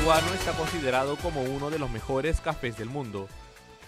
peruano 0.00 0.32
está 0.32 0.52
considerado 0.52 1.16
como 1.16 1.42
uno 1.42 1.68
de 1.68 1.78
los 1.78 1.90
mejores 1.90 2.40
cafés 2.40 2.78
del 2.78 2.88
mundo. 2.88 3.28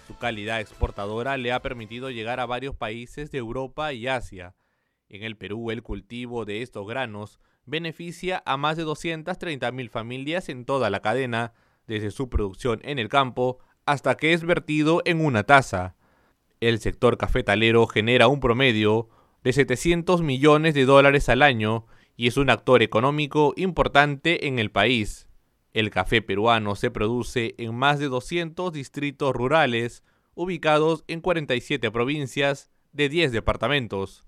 Su 0.07 0.14
calidad 0.19 0.61
exportadora 0.61 1.38
le 1.38 1.53
ha 1.53 1.62
permitido 1.62 2.11
llegar 2.11 2.38
a 2.38 2.45
varios 2.45 2.75
países 2.77 3.30
de 3.30 3.38
Europa 3.38 3.95
y 3.95 4.09
Asia. 4.09 4.54
En 5.09 5.22
el 5.22 5.39
Perú, 5.39 5.71
el 5.71 5.82
cultivo 5.82 6.45
de 6.45 6.61
estos 6.61 6.86
granos 6.86 7.40
beneficia 7.64 8.43
a 8.45 8.59
más 8.59 8.77
de 8.77 8.85
230.000 8.85 9.89
familias 9.89 10.50
en 10.50 10.67
toda 10.67 10.90
la 10.90 11.00
cadena, 11.00 11.54
desde 11.86 12.11
su 12.11 12.29
producción 12.29 12.81
en 12.85 12.99
el 12.99 13.08
campo 13.08 13.61
hasta 13.86 14.17
que 14.17 14.35
es 14.35 14.44
vertido 14.44 15.00
en 15.07 15.25
una 15.25 15.44
taza. 15.44 15.96
El 16.61 16.79
sector 16.79 17.17
cafetalero 17.17 17.86
genera 17.86 18.29
un 18.29 18.40
promedio 18.40 19.08
de 19.44 19.54
700 19.54 20.21
millones 20.21 20.75
de 20.75 20.85
dólares 20.85 21.31
al 21.31 21.40
año 21.40 21.86
y 22.17 22.26
es 22.26 22.36
un 22.36 22.50
actor 22.50 22.82
económico 22.82 23.54
importante 23.57 24.46
en 24.46 24.58
el 24.58 24.71
país. 24.71 25.26
El 25.72 25.90
café 25.90 26.21
peruano 26.21 26.76
se 26.76 26.90
produce 26.90 27.54
en 27.57 27.75
más 27.75 27.99
de 27.99 28.08
200 28.08 28.72
distritos 28.72 29.35
rurales 29.35 30.04
ubicados 30.35 31.04
en 31.08 31.21
47 31.21 31.90
provincias 31.90 32.70
de 32.92 33.08
10 33.08 33.33
departamentos. 33.33 34.27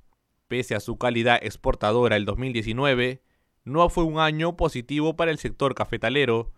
Pese 0.49 0.75
a 0.75 0.81
su 0.81 0.97
calidad 0.97 1.39
exportadora 1.43 2.17
el 2.17 2.25
2019, 2.25 3.23
no 3.65 3.91
fue 3.91 4.05
un 4.05 4.19
año 4.19 4.57
positivo 4.57 5.17
para 5.17 5.31
el 5.31 5.39
sector 5.39 5.75
cafetalero, 5.75 6.53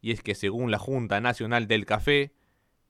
y 0.00 0.10
es 0.12 0.22
que 0.22 0.34
según 0.34 0.70
la 0.70 0.78
Junta 0.78 1.20
Nacional 1.20 1.68
del 1.68 1.84
Café, 1.86 2.34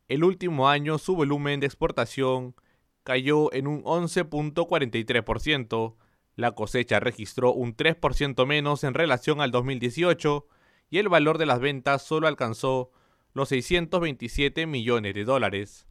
el 0.09 0.25
último 0.25 0.69
año 0.69 0.99
su 0.99 1.15
volumen 1.17 1.61
de 1.61 1.67
exportación 1.67 2.57
cayó 3.03 3.53
en 3.53 3.67
un 3.67 3.83
11.43%, 3.85 5.97
la 6.37 6.53
cosecha 6.53 7.01
registró 7.01 7.53
un 7.53 7.77
3% 7.77 8.47
menos 8.47 8.85
en 8.85 8.95
relación 8.95 9.43
al 9.43 9.51
2018 9.51 10.47
y 10.93 10.99
el 10.99 11.09
valor 11.09 11.39
de 11.39 11.47
las 11.47 11.59
ventas 11.59 12.03
solo 12.03 12.29
alcanzó 12.29 12.91
los 13.33 13.49
627 13.49 14.67
millones 14.67 15.15
de 15.15 15.25
dólares. 15.25 15.87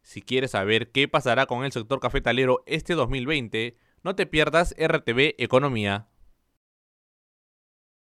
Si 0.00 0.22
quieres 0.22 0.52
saber 0.52 0.90
qué 0.90 1.06
pasará 1.06 1.44
con 1.44 1.66
el 1.66 1.72
sector 1.72 2.00
cafetalero 2.00 2.62
este 2.64 2.94
2020, 2.94 3.76
no 4.02 4.16
te 4.16 4.24
pierdas 4.24 4.74
RTV 4.78 5.34
Economía. 5.36 6.08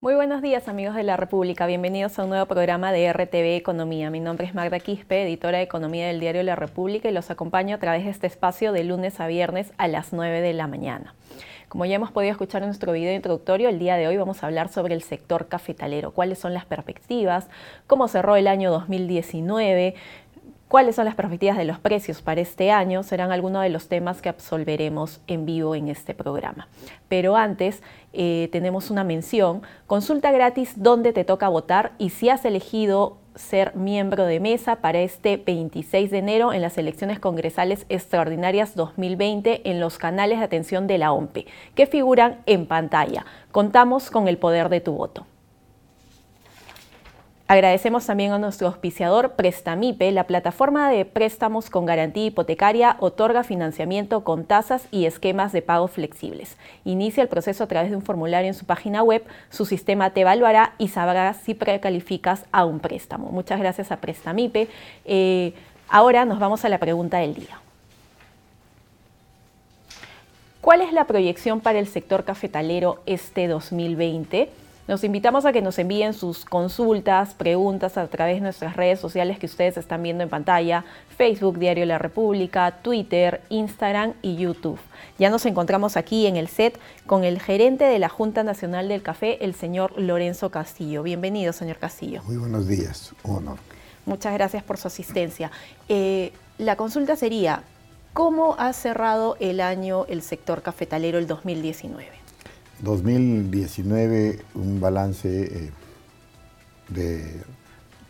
Muy 0.03 0.15
buenos 0.15 0.41
días 0.41 0.67
amigos 0.67 0.95
de 0.95 1.03
la 1.03 1.15
República, 1.15 1.65
bienvenidos 1.65 2.19
a 2.19 2.23
un 2.23 2.29
nuevo 2.29 2.45
programa 2.45 2.91
de 2.91 3.13
RTV 3.13 3.55
Economía. 3.55 4.09
Mi 4.09 4.19
nombre 4.19 4.45
es 4.45 4.53
Magda 4.53 4.77
Quispe, 4.81 5.23
editora 5.23 5.59
de 5.59 5.63
Economía 5.63 6.07
del 6.07 6.19
diario 6.19 6.43
La 6.43 6.57
República 6.57 7.07
y 7.07 7.13
los 7.13 7.31
acompaño 7.31 7.77
a 7.77 7.79
través 7.79 8.03
de 8.03 8.11
este 8.11 8.27
espacio 8.27 8.73
de 8.73 8.83
lunes 8.83 9.21
a 9.21 9.27
viernes 9.27 9.71
a 9.77 9.87
las 9.87 10.11
9 10.11 10.41
de 10.41 10.51
la 10.51 10.67
mañana. 10.67 11.15
Como 11.69 11.85
ya 11.85 11.95
hemos 11.95 12.11
podido 12.11 12.33
escuchar 12.33 12.63
en 12.63 12.67
nuestro 12.67 12.91
video 12.91 13.15
introductorio, 13.15 13.69
el 13.69 13.79
día 13.79 13.95
de 13.95 14.07
hoy 14.07 14.17
vamos 14.17 14.43
a 14.43 14.47
hablar 14.47 14.67
sobre 14.67 14.93
el 14.93 15.03
sector 15.03 15.47
cafetalero, 15.47 16.11
cuáles 16.11 16.37
son 16.37 16.53
las 16.53 16.65
perspectivas, 16.65 17.47
cómo 17.87 18.09
cerró 18.09 18.35
el 18.35 18.47
año 18.47 18.71
2019, 18.71 19.95
cuáles 20.73 20.95
son 20.95 21.05
las 21.05 21.13
perspectivas 21.13 21.55
de 21.55 21.65
los 21.65 21.77
precios 21.77 22.23
para 22.23 22.41
este 22.41 22.71
año 22.71 23.03
serán 23.03 23.31
algunos 23.31 23.61
de 23.61 23.69
los 23.69 23.89
temas 23.89 24.23
que 24.23 24.29
absolveremos 24.29 25.21
en 25.27 25.45
vivo 25.45 25.75
en 25.75 25.87
este 25.87 26.15
programa. 26.15 26.67
Pero 27.07 27.35
antes 27.35 27.83
eh, 28.11 28.49
tenemos 28.51 28.89
una 28.89 29.03
mención, 29.03 29.61
consulta 29.85 30.31
gratis 30.31 30.73
dónde 30.75 31.13
te 31.13 31.25
toca 31.25 31.47
votar 31.47 31.91
y 31.99 32.09
si 32.09 32.29
has 32.29 32.43
elegido 32.43 33.17
ser 33.35 33.75
miembro 33.75 34.25
de 34.25 34.39
mesa 34.39 34.77
para 34.77 35.01
este 35.01 35.37
26 35.37 36.09
de 36.09 36.17
enero 36.17 36.53
en 36.53 36.63
las 36.63 36.75
elecciones 36.79 37.19
congresales 37.19 37.85
extraordinarias 37.89 38.75
2020 38.75 39.69
en 39.69 39.79
los 39.79 39.99
canales 39.99 40.39
de 40.39 40.45
atención 40.45 40.87
de 40.87 40.97
la 40.97 41.11
OMPE, 41.11 41.45
que 41.75 41.85
figuran 41.85 42.41
en 42.47 42.65
pantalla. 42.65 43.27
Contamos 43.51 44.09
con 44.09 44.27
el 44.27 44.39
poder 44.39 44.69
de 44.69 44.81
tu 44.81 44.93
voto. 44.93 45.27
Agradecemos 47.45 48.05
también 48.05 48.31
a 48.31 48.39
nuestro 48.39 48.67
auspiciador 48.67 49.33
Prestamipe, 49.33 50.09
la 50.13 50.27
plataforma 50.27 50.89
de 50.89 51.03
préstamos 51.03 51.69
con 51.69 51.85
garantía 51.85 52.25
hipotecaria, 52.25 52.95
otorga 52.99 53.43
financiamiento 53.43 54.23
con 54.23 54.45
tasas 54.45 54.87
y 54.91 55.05
esquemas 55.05 55.51
de 55.51 55.61
pago 55.61 55.89
flexibles. 55.89 56.55
Inicia 56.85 57.21
el 57.21 57.27
proceso 57.27 57.65
a 57.65 57.67
través 57.67 57.91
de 57.91 57.97
un 57.97 58.01
formulario 58.01 58.47
en 58.47 58.53
su 58.53 58.65
página 58.65 59.03
web, 59.03 59.25
su 59.49 59.65
sistema 59.65 60.11
te 60.11 60.21
evaluará 60.21 60.73
y 60.77 60.87
sabrá 60.87 61.33
si 61.33 61.53
precalificas 61.53 62.45
a 62.53 62.63
un 62.63 62.79
préstamo. 62.79 63.29
Muchas 63.29 63.59
gracias 63.59 63.91
a 63.91 63.97
Prestamipe. 63.97 64.69
Eh, 65.03 65.53
ahora 65.89 66.23
nos 66.23 66.39
vamos 66.39 66.63
a 66.63 66.69
la 66.69 66.77
pregunta 66.77 67.17
del 67.17 67.33
día. 67.33 67.59
¿Cuál 70.61 70.79
es 70.79 70.93
la 70.93 71.03
proyección 71.03 71.59
para 71.59 71.79
el 71.79 71.87
sector 71.87 72.23
cafetalero 72.23 73.01
este 73.05 73.49
2020? 73.49 74.62
Nos 74.85 75.05
invitamos 75.05 75.45
a 75.45 75.53
que 75.53 75.61
nos 75.61 75.79
envíen 75.79 76.13
sus 76.13 76.43
consultas, 76.43 77.33
preguntas 77.35 77.97
a 77.97 78.05
través 78.07 78.35
de 78.35 78.41
nuestras 78.41 78.75
redes 78.75 78.99
sociales 78.99 79.39
que 79.39 79.45
ustedes 79.45 79.77
están 79.77 80.03
viendo 80.03 80.23
en 80.23 80.29
pantalla, 80.29 80.83
Facebook, 81.17 81.57
Diario 81.57 81.85
La 81.85 81.99
República, 81.99 82.79
Twitter, 82.81 83.41
Instagram 83.47 84.13
y 84.21 84.35
YouTube. 84.35 84.77
Ya 85.17 85.29
nos 85.29 85.45
encontramos 85.45 85.95
aquí 85.95 86.27
en 86.27 86.35
el 86.35 86.49
set 86.49 86.77
con 87.05 87.23
el 87.23 87.39
gerente 87.39 87.85
de 87.85 87.97
la 87.97 88.09
Junta 88.09 88.43
Nacional 88.43 88.89
del 88.89 89.01
Café, 89.01 89.45
el 89.45 89.55
señor 89.55 89.97
Lorenzo 89.97 90.49
Castillo. 90.49 91.01
Bienvenido, 91.01 91.53
señor 91.53 91.77
Castillo. 91.77 92.21
Muy 92.25 92.35
buenos 92.35 92.67
días, 92.67 93.13
un 93.23 93.37
honor. 93.37 93.59
Muchas 94.05 94.33
gracias 94.33 94.63
por 94.63 94.77
su 94.77 94.89
asistencia. 94.89 95.49
Eh, 95.87 96.33
la 96.57 96.75
consulta 96.75 97.15
sería, 97.15 97.63
¿cómo 98.11 98.57
ha 98.59 98.73
cerrado 98.73 99.37
el 99.39 99.61
año 99.61 100.05
el 100.09 100.21
sector 100.21 100.61
cafetalero 100.61 101.19
el 101.19 101.27
2019? 101.27 102.22
2019 102.83 104.39
un 104.55 104.81
balance 104.81 105.43
eh, 105.43 105.71
de 106.89 107.41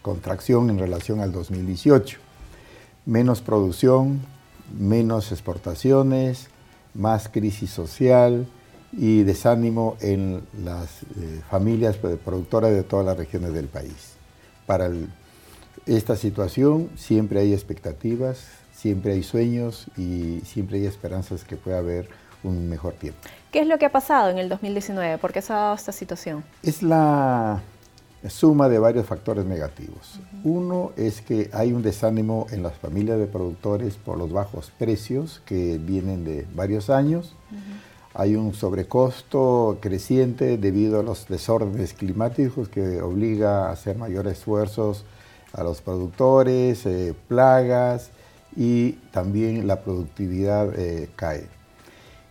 contracción 0.02 0.70
en 0.70 0.80
relación 0.80 1.22
al 1.22 1.32
2018. 1.32 2.18
Menos 3.06 3.42
producción, 3.42 4.22
menos 4.78 5.32
exportaciones, 5.32 6.48
más 6.94 7.30
crisis 7.30 7.70
social 7.70 8.48
y 8.92 9.24
desánimo 9.24 9.96
en 10.02 10.42
las 10.64 11.04
eh, 11.04 11.42
familias 11.50 11.98
productoras 11.98 12.72
de 12.72 12.84
todas 12.84 13.06
las 13.06 13.18
regiones 13.18 13.54
del 13.54 13.68
país. 13.68 14.14
Para 14.66 14.90
esta 15.86 16.16
situación 16.16 16.90
siempre 16.96 17.40
hay 17.40 17.54
expectativas, 17.54 18.48
siempre 18.76 19.14
hay 19.14 19.24
sueños 19.24 19.88
y 19.98 20.42
siempre 20.46 20.80
hay 20.80 20.88
esperanzas 20.88 21.44
que 21.44 21.58
pueda 21.58 21.78
haber 21.78 22.10
un 22.44 22.70
mejor 22.70 22.94
tiempo. 22.94 23.30
¿Qué 23.54 23.60
es 23.60 23.68
lo 23.68 23.78
que 23.78 23.86
ha 23.86 23.92
pasado 23.92 24.32
en 24.32 24.40
el 24.40 24.50
2019? 24.50 25.20
¿Por 25.20 25.32
qué 25.32 25.40
se 25.44 25.54
ha 25.54 25.58
dado 25.58 25.76
esta 25.76 25.92
situación? 25.92 26.44
Es 26.64 26.82
la 26.82 27.62
suma 28.28 28.68
de 28.68 28.80
varios 28.80 29.06
factores 29.06 29.46
negativos. 29.46 30.20
Uno 30.44 30.92
es 30.98 31.22
que 31.22 31.52
hay 31.54 31.72
un 31.72 31.84
desánimo 31.84 32.48
en 32.50 32.64
las 32.64 32.74
familias 32.74 33.20
de 33.20 33.28
productores 33.28 33.94
por 33.98 34.18
los 34.18 34.32
bajos 34.32 34.72
precios 34.80 35.40
que 35.46 35.78
vienen 35.78 36.26
de 36.26 36.48
varios 36.56 36.90
años. 36.90 37.36
Hay 38.16 38.36
un 38.36 38.56
sobrecosto 38.56 39.78
creciente 39.80 40.58
debido 40.58 41.02
a 41.02 41.04
los 41.04 41.28
desórdenes 41.28 41.94
climáticos 41.94 42.70
que 42.70 43.04
obliga 43.04 43.68
a 43.68 43.72
hacer 43.74 43.98
mayores 43.98 44.40
esfuerzos 44.40 45.06
a 45.54 45.62
los 45.62 45.80
productores, 45.80 46.88
eh, 46.88 47.14
plagas 47.28 48.10
y 48.56 48.94
también 49.12 49.68
la 49.68 49.82
productividad 49.82 50.74
eh, 50.76 51.08
cae. 51.16 51.48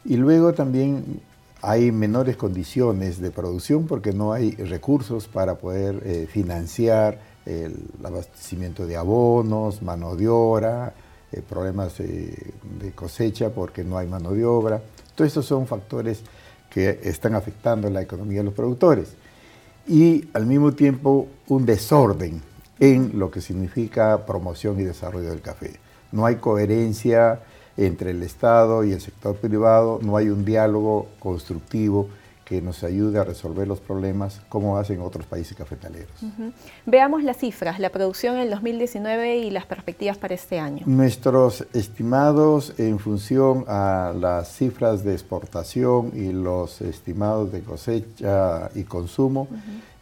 Y 0.05 0.17
luego 0.17 0.53
también 0.53 1.21
hay 1.61 1.93
menores 1.93 2.37
condiciones 2.37 3.21
de 3.21 3.31
producción 3.31 3.87
porque 3.87 4.13
no 4.13 4.33
hay 4.33 4.53
recursos 4.53 5.29
para 5.29 5.57
poder 5.57 6.03
eh, 6.05 6.27
financiar 6.31 7.21
el 7.47 7.77
abastecimiento 8.03 8.87
de 8.87 8.97
abonos, 8.97 9.83
mano 9.83 10.17
de 10.17 10.29
obra, 10.29 10.95
eh, 11.31 11.41
problemas 11.49 11.99
de 11.99 12.93
cosecha 12.95 13.51
porque 13.51 13.85
no 13.85 13.99
hay 13.99 14.07
mano 14.07 14.33
de 14.33 14.45
obra. 14.45 14.83
Todos 15.15 15.29
estos 15.29 15.47
son 15.47 15.67
factores 15.67 16.23
que 16.73 17.01
están 17.03 17.35
afectando 17.35 17.91
la 17.91 18.03
economía 18.03 18.39
de 18.39 18.45
los 18.45 18.55
productores. 18.55 19.15
Y 19.87 20.29
al 20.33 20.47
mismo 20.47 20.73
tiempo 20.73 21.29
un 21.49 21.67
desorden 21.67 22.41
en 22.79 23.19
lo 23.19 23.31
que 23.31 23.41
significa 23.41 24.25
promoción 24.25 24.81
y 24.81 24.85
desarrollo 24.85 25.29
del 25.29 25.43
café. 25.43 25.73
No 26.13 26.25
hay 26.25 26.37
coherencia 26.37 27.41
entre 27.77 28.11
el 28.11 28.23
Estado 28.23 28.85
y 28.85 28.93
el 28.93 29.01
sector 29.01 29.37
privado, 29.37 29.99
no 30.03 30.17
hay 30.17 30.29
un 30.29 30.45
diálogo 30.45 31.09
constructivo 31.19 32.09
que 32.45 32.61
nos 32.61 32.85
ayude 32.85 33.19
a 33.19 33.25
resolver 33.25 33.67
los 33.67 33.81
problemas 33.81 34.43
como 34.51 34.77
hacen 34.77 35.01
otros 35.01 35.25
países 35.25 35.57
cafetaleros. 35.57 36.11
Veamos 36.85 37.23
las 37.23 37.39
cifras, 37.39 37.79
la 37.79 37.91
producción 37.91 38.35
en 38.37 38.43
el 38.43 38.51
2019 38.51 39.39
y 39.39 39.51
las 39.51 39.65
perspectivas 39.65 40.19
para 40.19 40.35
este 40.35 40.59
año. 40.59 40.83
Nuestros 40.85 41.67
estimados 41.73 42.75
en 42.79 42.99
función 42.99 43.65
a 43.69 44.13
las 44.15 44.55
cifras 44.55 45.03
de 45.03 45.13
exportación 45.15 46.13
y 46.15 46.33
los 46.33 46.83
estimados 46.83 47.53
de 47.53 47.63
cosecha 47.63 48.71
y 48.75 48.83
consumo, 48.83 49.49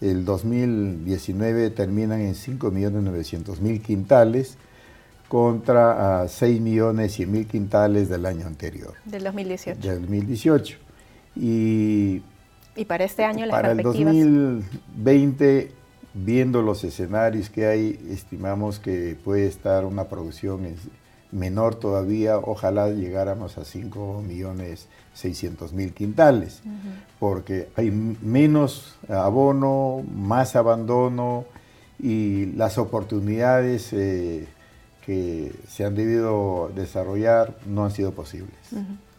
el 0.01 0.25
2019 0.25 1.71
terminan 1.71 2.21
en 2.21 2.35
5.900.000 2.35 3.81
quintales, 3.81 4.57
contra 5.31 6.23
a 6.23 6.29
6 6.29 6.61
millones 6.61 7.13
100 7.13 7.31
mil 7.31 7.47
quintales 7.47 8.09
del 8.09 8.27
año 8.27 8.49
anterior. 8.49 8.95
Del 9.05 9.23
2018. 9.23 9.81
Del 9.81 10.01
2018. 10.01 10.79
Y, 11.37 12.21
y 12.75 12.85
para 12.85 13.05
este 13.05 13.25
año 13.25 13.47
las 13.47 13.55
Para 13.55 13.71
el 13.71 13.81
2020 13.81 15.71
viendo 16.15 16.63
los 16.63 16.83
escenarios 16.83 17.49
que 17.49 17.67
hay, 17.67 18.09
estimamos 18.11 18.81
que 18.81 19.17
puede 19.25 19.47
estar 19.47 19.85
una 19.85 20.09
producción 20.09 20.75
menor 21.31 21.77
todavía, 21.77 22.37
ojalá 22.39 22.91
llegáramos 22.91 23.57
a 23.57 23.65
5 23.65 24.25
millones 24.27 24.89
600 25.15 25.73
mil 25.73 25.93
quintales, 25.93 26.61
porque 27.21 27.69
hay 27.77 27.93
menos 27.93 28.97
abono, 29.09 30.03
más 30.13 30.57
abandono 30.57 31.45
y 32.01 32.47
las 32.47 32.79
oportunidades 32.79 33.93
eh, 33.93 34.49
que 35.05 35.53
se 35.69 35.85
han 35.85 35.95
debido 35.95 36.71
desarrollar 36.75 37.57
no 37.67 37.85
han 37.85 37.91
sido 37.91 38.13
posibles. 38.13 38.55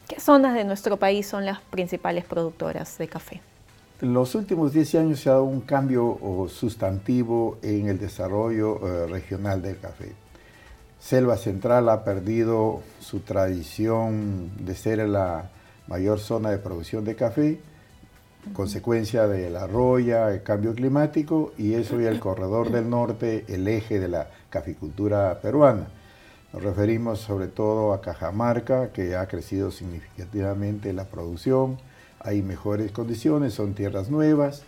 ¿Qué 0.07 0.19
zonas 0.19 0.53
de 0.53 0.63
nuestro 0.63 0.97
país 0.97 1.27
son 1.27 1.45
las 1.45 1.61
principales 1.61 2.25
productoras 2.25 2.97
de 2.97 3.07
café? 3.07 3.41
En 4.01 4.13
los 4.13 4.33
últimos 4.33 4.73
10 4.73 4.95
años 4.95 5.19
se 5.19 5.29
ha 5.29 5.33
dado 5.33 5.43
un 5.43 5.61
cambio 5.61 6.47
sustantivo 6.49 7.59
en 7.61 7.87
el 7.87 7.99
desarrollo 7.99 8.79
eh, 8.85 9.07
regional 9.07 9.61
del 9.61 9.77
café. 9.77 10.13
Selva 10.99 11.37
Central 11.37 11.87
ha 11.89 12.03
perdido 12.03 12.81
su 12.99 13.19
tradición 13.19 14.51
de 14.57 14.75
ser 14.75 14.99
la 15.07 15.49
mayor 15.87 16.19
zona 16.19 16.49
de 16.51 16.57
producción 16.57 17.05
de 17.05 17.15
café, 17.15 17.59
consecuencia 18.53 19.27
de 19.27 19.49
la 19.49 19.67
roya, 19.67 20.31
el 20.31 20.43
cambio 20.43 20.73
climático, 20.73 21.53
y 21.57 21.73
es 21.73 21.91
hoy 21.91 22.05
el 22.05 22.19
corredor 22.19 22.71
del 22.71 22.89
norte, 22.89 23.45
el 23.47 23.67
eje 23.67 23.99
de 23.99 24.07
la 24.07 24.29
caficultura 24.49 25.39
peruana. 25.41 25.87
Nos 26.53 26.63
referimos 26.63 27.19
sobre 27.19 27.47
todo 27.47 27.93
a 27.93 28.01
Cajamarca, 28.01 28.91
que 28.91 29.15
ha 29.15 29.27
crecido 29.27 29.71
significativamente 29.71 30.91
la 30.91 31.05
producción, 31.05 31.77
hay 32.19 32.41
mejores 32.41 32.91
condiciones, 32.91 33.53
son 33.53 33.73
tierras 33.73 34.09
nuevas, 34.09 34.63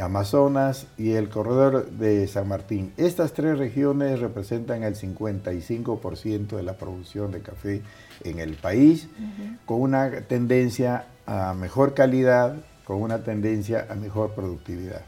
Amazonas 0.00 0.86
y 0.96 1.12
el 1.12 1.28
corredor 1.28 1.90
de 1.90 2.26
San 2.26 2.48
Martín. 2.48 2.92
Estas 2.96 3.34
tres 3.34 3.58
regiones 3.58 4.20
representan 4.20 4.82
el 4.84 4.94
55% 4.94 6.56
de 6.56 6.62
la 6.62 6.78
producción 6.78 7.30
de 7.30 7.40
café 7.40 7.82
en 8.24 8.38
el 8.38 8.54
país, 8.54 9.08
con 9.66 9.82
una 9.82 10.10
tendencia 10.22 11.06
a 11.26 11.52
mejor 11.52 11.92
calidad, 11.92 12.56
con 12.84 13.00
una 13.00 13.22
tendencia 13.22 13.86
a 13.88 13.94
mejor 13.94 14.32
productividad. 14.32 15.02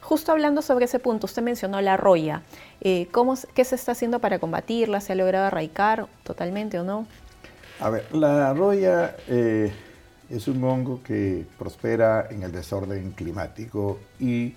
Justo 0.00 0.32
hablando 0.32 0.62
sobre 0.62 0.84
ese 0.84 0.98
punto, 0.98 1.26
usted 1.26 1.42
mencionó 1.42 1.80
la 1.80 1.96
roya. 1.96 2.42
Eh, 2.80 3.08
¿cómo, 3.10 3.34
¿Qué 3.54 3.64
se 3.64 3.74
está 3.74 3.92
haciendo 3.92 4.20
para 4.20 4.38
combatirla? 4.38 5.00
¿Se 5.00 5.12
ha 5.12 5.16
logrado 5.16 5.46
erradicar 5.46 6.06
totalmente 6.22 6.78
o 6.78 6.84
no? 6.84 7.06
A 7.80 7.90
ver, 7.90 8.14
la 8.14 8.52
roya... 8.54 9.16
Eh, 9.28 9.72
es 10.30 10.48
un 10.48 10.62
hongo 10.64 11.02
que 11.02 11.46
prospera 11.58 12.28
en 12.30 12.42
el 12.42 12.52
desorden 12.52 13.12
climático 13.12 13.98
y 14.18 14.54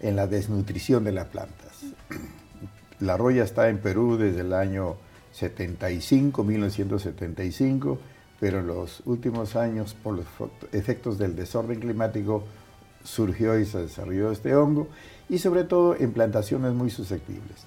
en 0.00 0.16
la 0.16 0.26
desnutrición 0.26 1.04
de 1.04 1.12
las 1.12 1.26
plantas. 1.26 1.84
La 3.00 3.16
roya 3.16 3.44
está 3.44 3.70
en 3.70 3.78
Perú 3.78 4.18
desde 4.18 4.42
el 4.42 4.52
año 4.52 4.96
75, 5.32 6.44
1975, 6.44 7.98
pero 8.40 8.60
en 8.60 8.66
los 8.66 9.02
últimos 9.04 9.54
años, 9.54 9.94
por 9.94 10.16
los 10.16 10.26
efectos 10.72 11.18
del 11.18 11.36
desorden 11.36 11.78
climático, 11.78 12.44
surgió 13.04 13.58
y 13.58 13.66
se 13.66 13.82
desarrolló 13.82 14.32
este 14.32 14.56
hongo, 14.56 14.88
y 15.28 15.38
sobre 15.38 15.64
todo 15.64 15.94
en 15.94 16.12
plantaciones 16.12 16.72
muy 16.72 16.90
susceptibles. 16.90 17.64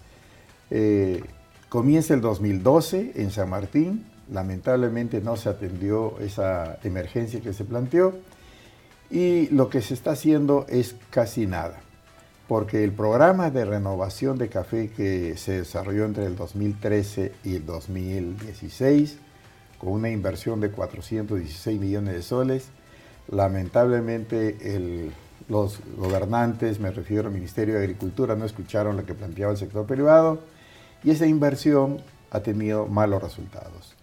Eh, 0.70 1.24
comienza 1.70 2.14
el 2.14 2.22
2012 2.22 3.14
en 3.16 3.32
San 3.32 3.50
Martín, 3.50 4.06
Lamentablemente 4.32 5.22
no 5.22 5.36
se 5.36 5.50
atendió 5.50 6.18
esa 6.20 6.80
emergencia 6.84 7.42
que 7.42 7.54
se 7.54 7.66
planteó 7.66 8.16
y 9.10 9.48
lo 9.50 9.70
que 9.70 9.82
se 9.82 9.94
está 9.94 10.12
haciendo 10.12 10.66
es 10.70 10.96
casi 11.10 11.46
nada, 11.46 11.82
porque 12.48 12.84
el 12.86 12.94
programa 12.94 13.52
de 13.52 13.66
renovación 13.66 14.38
de 14.38 14.48
café 14.48 14.90
que 14.90 15.36
se 15.36 15.60
desarrolló 15.60 16.06
entre 16.06 16.26
el 16.26 16.38
2013 16.38 17.34
y 17.44 17.58
el 17.58 17.66
2016, 17.66 19.18
con 19.84 19.94
una 19.94 20.10
inversión 20.10 20.62
de 20.62 20.72
416 20.72 21.80
millones 21.80 22.14
de 22.14 22.22
soles, 22.22 22.70
lamentablemente 23.30 25.12
los 25.50 25.80
gobernantes, 25.98 26.80
me 26.80 26.92
refiero 26.92 27.28
al 27.28 27.34
Ministerio 27.34 27.76
de 27.76 27.82
Agricultura, 27.82 28.36
no 28.36 28.46
escucharon 28.46 28.96
lo 28.96 29.06
que 29.06 29.14
planteaba 29.14 29.52
el 29.52 29.58
sector 29.58 29.86
privado 29.86 30.40
y 31.04 31.12
esa 31.12 31.26
inversión 31.26 32.02
ha 32.32 32.40
tenido 32.40 32.88
malos 32.88 33.22
resultados. 33.22 33.96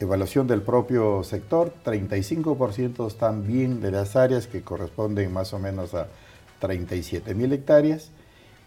Evaluación 0.00 0.46
del 0.46 0.60
propio 0.60 1.24
sector, 1.24 1.72
35% 1.82 3.06
están 3.06 3.46
bien 3.46 3.80
de 3.80 3.92
las 3.92 4.16
áreas 4.16 4.46
que 4.46 4.60
corresponden 4.60 5.32
más 5.32 5.54
o 5.54 5.58
menos 5.58 5.94
a 5.94 6.08
37 6.58 7.34
mil 7.34 7.52
hectáreas 7.54 8.10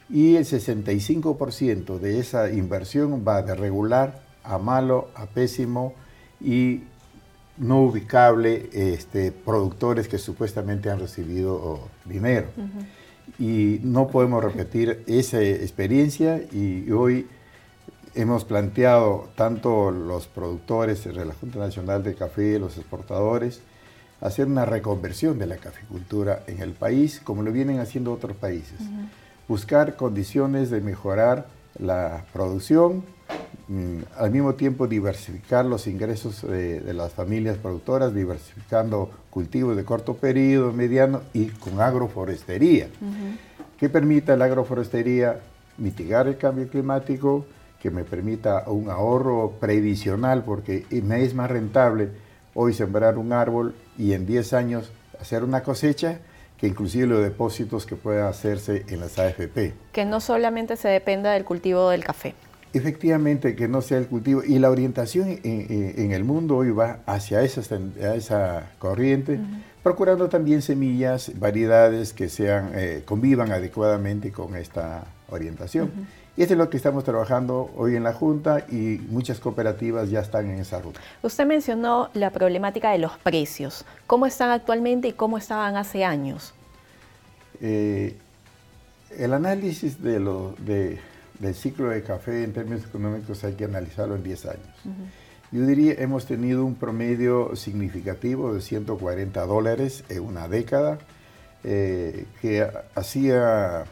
y 0.09 0.35
el 0.37 0.45
65% 0.45 1.99
de 1.99 2.19
esa 2.19 2.49
inversión 2.49 3.23
va 3.27 3.43
de 3.43 3.53
regular 3.53 4.23
a 4.43 4.57
malo, 4.57 5.09
a 5.13 5.27
pésimo 5.27 5.93
y 6.41 6.83
no 7.57 7.81
ubicable 7.81 8.69
este, 8.73 9.31
productores 9.31 10.07
que 10.07 10.17
supuestamente 10.17 10.89
han 10.89 10.99
recibido 10.99 11.81
dinero. 12.05 12.47
Y 13.37 13.79
no 13.83 14.07
podemos 14.07 14.43
repetir 14.43 15.03
esa 15.07 15.41
experiencia 15.41 16.41
y 16.51 16.89
hoy 16.91 17.27
hemos 18.15 18.43
planteado 18.43 19.29
tanto 19.35 19.91
los 19.91 20.27
productores 20.27 21.03
de 21.03 21.25
la 21.25 21.33
Junta 21.33 21.59
Nacional 21.59 22.03
de 22.03 22.15
Café, 22.15 22.59
los 22.59 22.77
exportadores, 22.77 23.61
hacer 24.21 24.47
una 24.47 24.65
reconversión 24.65 25.39
de 25.39 25.47
la 25.47 25.57
caficultura 25.57 26.43
en 26.47 26.61
el 26.61 26.71
país, 26.71 27.21
como 27.23 27.43
lo 27.43 27.51
vienen 27.51 27.79
haciendo 27.79 28.11
otros 28.11 28.35
países. 28.35 28.79
Buscar 29.47 29.95
condiciones 29.95 30.69
de 30.69 30.81
mejorar 30.81 31.47
la 31.77 32.25
producción, 32.33 33.03
mm, 33.69 33.99
al 34.17 34.31
mismo 34.31 34.55
tiempo 34.55 34.87
diversificar 34.87 35.63
los 35.65 35.87
ingresos 35.87 36.41
de, 36.41 36.93
las 36.93 37.13
familias 37.13 37.57
productoras, 37.57 38.13
diversificando 38.13 39.09
cultivos 39.29 39.77
de 39.77 39.85
corto 39.85 40.15
periodo, 40.15 40.73
mediano 40.73 41.21
y 41.33 41.45
con 41.45 41.79
agroforestería, 41.79 42.89
que 43.79 43.87
permita 43.87 44.35
la 44.35 44.45
agroforestería 44.45 45.39
mitigar 45.77 46.27
el 46.27 46.37
cambio 46.37 46.67
climático, 46.67 47.45
que 47.81 47.89
me 47.89 48.03
permita 48.03 48.65
un 48.67 48.89
ahorro 48.89 49.53
previsional, 49.59 50.43
porque 50.43 50.85
me 51.01 51.23
es 51.23 51.33
más 51.33 51.49
rentable 51.49 52.09
hoy 52.53 52.73
sembrar 52.73 53.17
un 53.17 53.31
árbol 53.31 53.73
y 53.97 54.11
en 54.11 54.25
10 54.25 54.53
años 54.53 54.91
hacer 55.21 55.43
una 55.45 55.63
cosecha 55.63 56.19
que 56.59 56.67
inclusive 56.67 57.07
los 57.07 57.23
depósitos 57.23 57.85
que 57.85 57.95
pueda 57.95 58.27
hacerse 58.27 58.85
en 58.89 58.99
las 58.99 59.17
AFP. 59.17 59.73
Que 59.93 60.03
no 60.03 60.19
solamente 60.19 60.75
se 60.75 60.89
dependa 60.89 61.31
del 61.31 61.45
cultivo 61.45 61.89
del 61.89 62.03
café. 62.03 62.35
Efectivamente, 62.73 63.55
que 63.55 63.67
no 63.67 63.81
sea 63.81 63.97
el 63.97 64.07
cultivo. 64.07 64.43
Y 64.43 64.59
la 64.59 64.69
orientación 64.69 65.39
en, 65.43 66.11
el 66.11 66.23
mundo 66.23 66.57
hoy 66.57 66.71
va 66.71 66.99
hacia 67.05 67.41
esa, 67.41 67.61
esa 68.15 68.71
corriente, 68.77 69.39
procurando 69.81 70.29
también 70.29 70.61
semillas, 70.61 71.31
variedades 71.39 72.13
que 72.13 72.29
sean, 72.29 72.71
eh, 72.75 73.01
convivan 73.05 73.51
adecuadamente 73.51 74.31
con 74.31 74.55
esta 74.55 75.05
orientación. 75.29 75.91
Y 76.39 76.43
esto 76.43 76.53
es 76.53 76.57
lo 76.57 76.69
que 76.69 76.77
estamos 76.77 77.03
trabajando 77.03 77.69
hoy 77.75 77.97
en 77.97 78.03
la 78.03 78.13
Junta 78.13 78.65
y 78.69 79.01
muchas 79.09 79.39
cooperativas 79.39 80.09
ya 80.09 80.21
están 80.21 80.49
en 80.49 80.59
esa 80.59 80.79
ruta. 80.79 81.01
Usted 81.21 81.45
mencionó 81.45 82.09
la 82.13 82.29
problemática 82.29 82.91
de 82.91 82.97
los 82.99 83.17
precios. 83.17 83.83
¿Cómo 84.07 84.25
están 84.25 84.51
actualmente 84.51 85.09
y 85.09 85.11
cómo 85.11 85.37
estaban 85.37 85.75
hace 85.75 86.05
años? 86.05 86.53
Eh, 87.59 88.15
el 89.17 89.33
análisis 89.33 90.01
de 90.01 90.21
lo, 90.21 90.55
del 91.39 91.55
ciclo 91.55 91.89
de 91.89 92.03
café 92.03 92.43
en 92.43 92.53
términos 92.53 92.85
económicos 92.85 93.43
hay 93.43 93.53
que 93.53 93.65
analizarlo 93.65 94.15
en 94.15 94.23
10 94.23 94.45
años. 94.45 94.67
Yo 95.51 95.65
diría 95.65 95.95
hemos 95.97 96.25
tenido 96.25 96.63
un 96.63 96.75
promedio 96.75 97.55
significativo 97.55 98.53
de 98.53 98.61
140 98.61 99.45
dólares 99.45 100.03
en 100.09 100.21
una 100.21 100.47
década, 100.47 100.99
eh, 101.63 102.25
que 102.41 102.67
hacía 102.95 103.85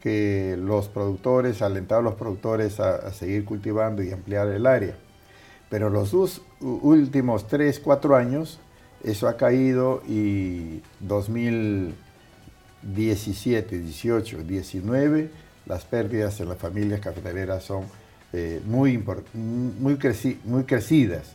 que 0.00 0.56
los 0.58 0.88
productores, 0.88 1.62
alentaban 1.62 2.06
a 2.06 2.10
los 2.10 2.18
productores 2.18 2.80
a, 2.80 3.12
seguir 3.12 3.44
cultivando 3.44 4.02
y 4.02 4.10
ampliar 4.10 4.48
el 4.48 4.66
área. 4.66 4.96
Pero 5.68 5.90
los 5.90 6.10
dos 6.10 6.42
últimos 6.60 7.46
3, 7.46 7.78
4 7.80 8.16
años, 8.16 8.58
eso 9.04 9.28
ha 9.28 9.36
caído 9.36 10.02
y 10.08 10.82
2017, 11.00 13.78
18, 13.78 14.42
19, 14.42 15.30
las 15.70 15.84
pérdidas 15.86 16.38
en 16.40 16.48
las 16.50 16.58
familias 16.58 17.00
cafetaleras 17.00 17.64
son 17.64 17.84
eh, 18.32 18.60
muy, 18.66 19.02
muy, 19.32 19.98
muy 20.44 20.64
crecidas. 20.64 21.34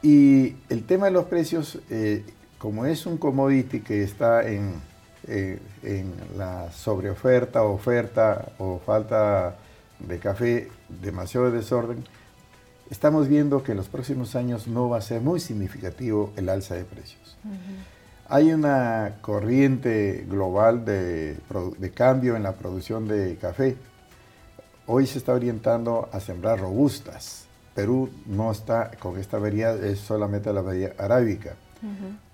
Y 0.00 0.56
el 0.68 0.84
tema 0.84 1.06
de 1.06 1.12
los 1.12 1.26
precios, 1.26 1.78
eh, 1.90 2.24
como 2.56 2.86
es 2.86 3.04
un 3.04 3.18
commodity 3.18 3.80
que 3.80 4.02
está 4.02 4.48
en 4.48 4.80
eh, 5.30 5.58
en 5.82 6.14
la 6.38 6.72
sobreoferta, 6.72 7.62
oferta 7.62 8.52
o 8.56 8.78
falta 8.78 9.56
de 9.98 10.18
café, 10.18 10.68
demasiado 11.02 11.50
desorden, 11.50 12.02
estamos 12.88 13.28
viendo 13.28 13.62
que 13.62 13.72
en 13.72 13.76
los 13.76 13.88
próximos 13.88 14.34
años 14.36 14.68
no 14.68 14.88
va 14.88 14.96
a 14.96 15.00
ser 15.02 15.20
muy 15.20 15.38
significativo 15.38 16.32
el 16.36 16.48
alza 16.48 16.76
de 16.76 16.84
precios. 16.84 17.36
Hay 18.30 18.52
una 18.52 19.16
corriente 19.22 20.26
global 20.28 20.84
de, 20.84 21.38
cambio 21.94 22.36
en 22.36 22.42
la 22.42 22.52
producción 22.52 23.08
de 23.08 23.36
café. 23.36 23.76
Hoy 24.86 25.06
se 25.06 25.16
está 25.16 25.32
orientando 25.32 26.10
a 26.12 26.20
sembrar 26.20 26.60
robustas. 26.60 27.46
Perú 27.74 28.10
no 28.26 28.50
está 28.52 28.90
con 28.98 29.18
esta 29.18 29.38
variedad, 29.38 29.82
es 29.82 30.00
solamente 30.00 30.52
la 30.52 30.60
variedad 30.60 30.92
arábica. 30.98 31.56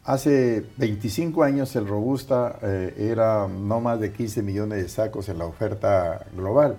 Hace 0.02 0.66
25 0.78 1.44
años 1.44 1.76
el 1.76 1.86
robusta 1.86 2.58
eh, 2.60 2.94
era 3.12 3.46
no 3.46 3.80
más 3.80 4.00
de 4.00 4.12
15 4.12 4.42
millones 4.42 4.82
de 4.82 4.88
sacos 4.88 5.28
en 5.28 5.38
la 5.38 5.46
oferta 5.46 6.26
global. 6.34 6.76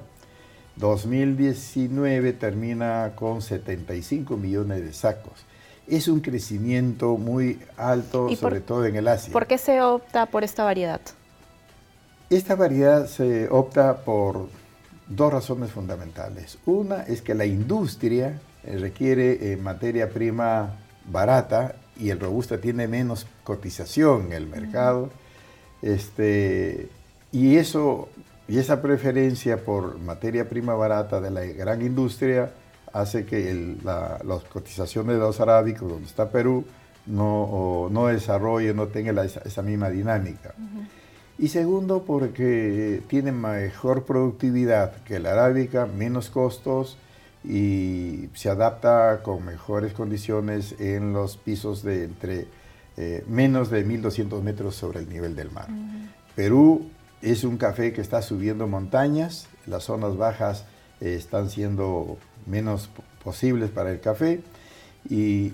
2019 0.75 2.33
termina 2.33 3.13
con 3.15 3.41
75 3.41 4.35
millones 4.35 4.83
de 4.83 4.91
sacos. 4.91 5.45
Es 5.87 6.07
un 6.07 6.19
crecimiento 6.19 7.17
muy 7.17 7.59
alto, 7.77 8.33
sobre 8.35 8.59
todo 8.59 8.85
en 8.85 8.95
el 8.95 9.07
Asia. 9.07 9.31
¿Por 9.31 9.47
qué 9.47 9.57
se 9.57 9.81
opta 9.81 10.25
por 10.25 10.43
esta 10.43 10.63
variedad? 10.63 11.01
Esta 12.29 12.55
variedad 12.55 13.05
se 13.07 13.47
opta 13.49 13.97
por 13.97 14.49
dos 15.07 15.31
razones 15.31 15.71
fundamentales. 15.71 16.57
Una 16.65 17.03
es 17.03 17.21
que 17.21 17.35
la 17.35 17.45
industria 17.45 18.39
eh, 18.63 18.77
requiere 18.79 19.53
eh, 19.53 19.57
materia 19.57 20.09
prima 20.09 20.75
barata 21.11 21.75
y 21.97 22.09
el 22.09 22.19
robusta 22.19 22.59
tiene 22.59 22.87
menos 22.87 23.27
cotización 23.43 24.27
en 24.27 24.33
el 24.33 24.47
mercado. 24.47 25.11
Este, 25.81 26.89
y 27.31 27.57
eso 27.57 28.09
y 28.47 28.59
esa 28.59 28.81
preferencia 28.81 29.63
por 29.63 29.99
materia 29.99 30.47
prima 30.47 30.75
barata 30.75 31.19
de 31.19 31.31
la 31.31 31.43
gran 31.45 31.81
industria 31.81 32.51
hace 32.95 33.25
que 33.25 33.75
las 33.83 34.43
cotizaciones 34.45 35.15
de 35.15 35.19
los 35.19 35.41
arábicos, 35.41 35.89
donde 35.89 36.07
está 36.07 36.29
Perú, 36.29 36.63
no, 37.05 37.89
no 37.91 38.07
desarrolle, 38.07 38.73
no 38.73 38.87
tenga 38.87 39.23
esa, 39.25 39.61
misma 39.61 39.89
dinámica. 39.89 40.55
Y 41.37 41.49
segundo, 41.49 42.03
porque 42.03 43.03
tiene 43.07 43.33
mejor 43.33 44.05
productividad 44.05 45.03
que 45.03 45.19
la 45.19 45.33
arábica, 45.33 45.85
menos 45.85 46.29
costos 46.29 46.97
y 47.43 48.29
se 48.33 48.49
adapta 48.49 49.19
con 49.23 49.43
mejores 49.43 49.91
condiciones 49.91 50.79
en 50.79 51.11
los 51.11 51.35
pisos 51.35 51.83
de 51.83 52.05
entre 52.05 52.47
eh, 52.95 53.25
menos 53.27 53.69
de 53.69 53.83
1200 53.83 54.41
metros 54.41 54.75
sobre 54.75 55.01
el 55.01 55.09
nivel 55.09 55.35
del 55.35 55.51
mar. 55.51 55.67
Perú 56.33 56.89
es 57.21 57.43
un 57.43 57.57
café 57.57 57.91
que 57.91 57.99
está 57.99 58.21
subiendo 58.21 58.67
montañas, 58.67 59.47
las 59.67 59.83
zonas 59.83 60.15
bajas 60.15 60.65
eh, 61.01 61.15
están 61.15 61.49
siendo 61.49 62.17
menos 62.45 62.89
posibles 63.23 63.69
para 63.69 63.91
el 63.91 63.99
café 63.99 64.41
y 65.09 65.53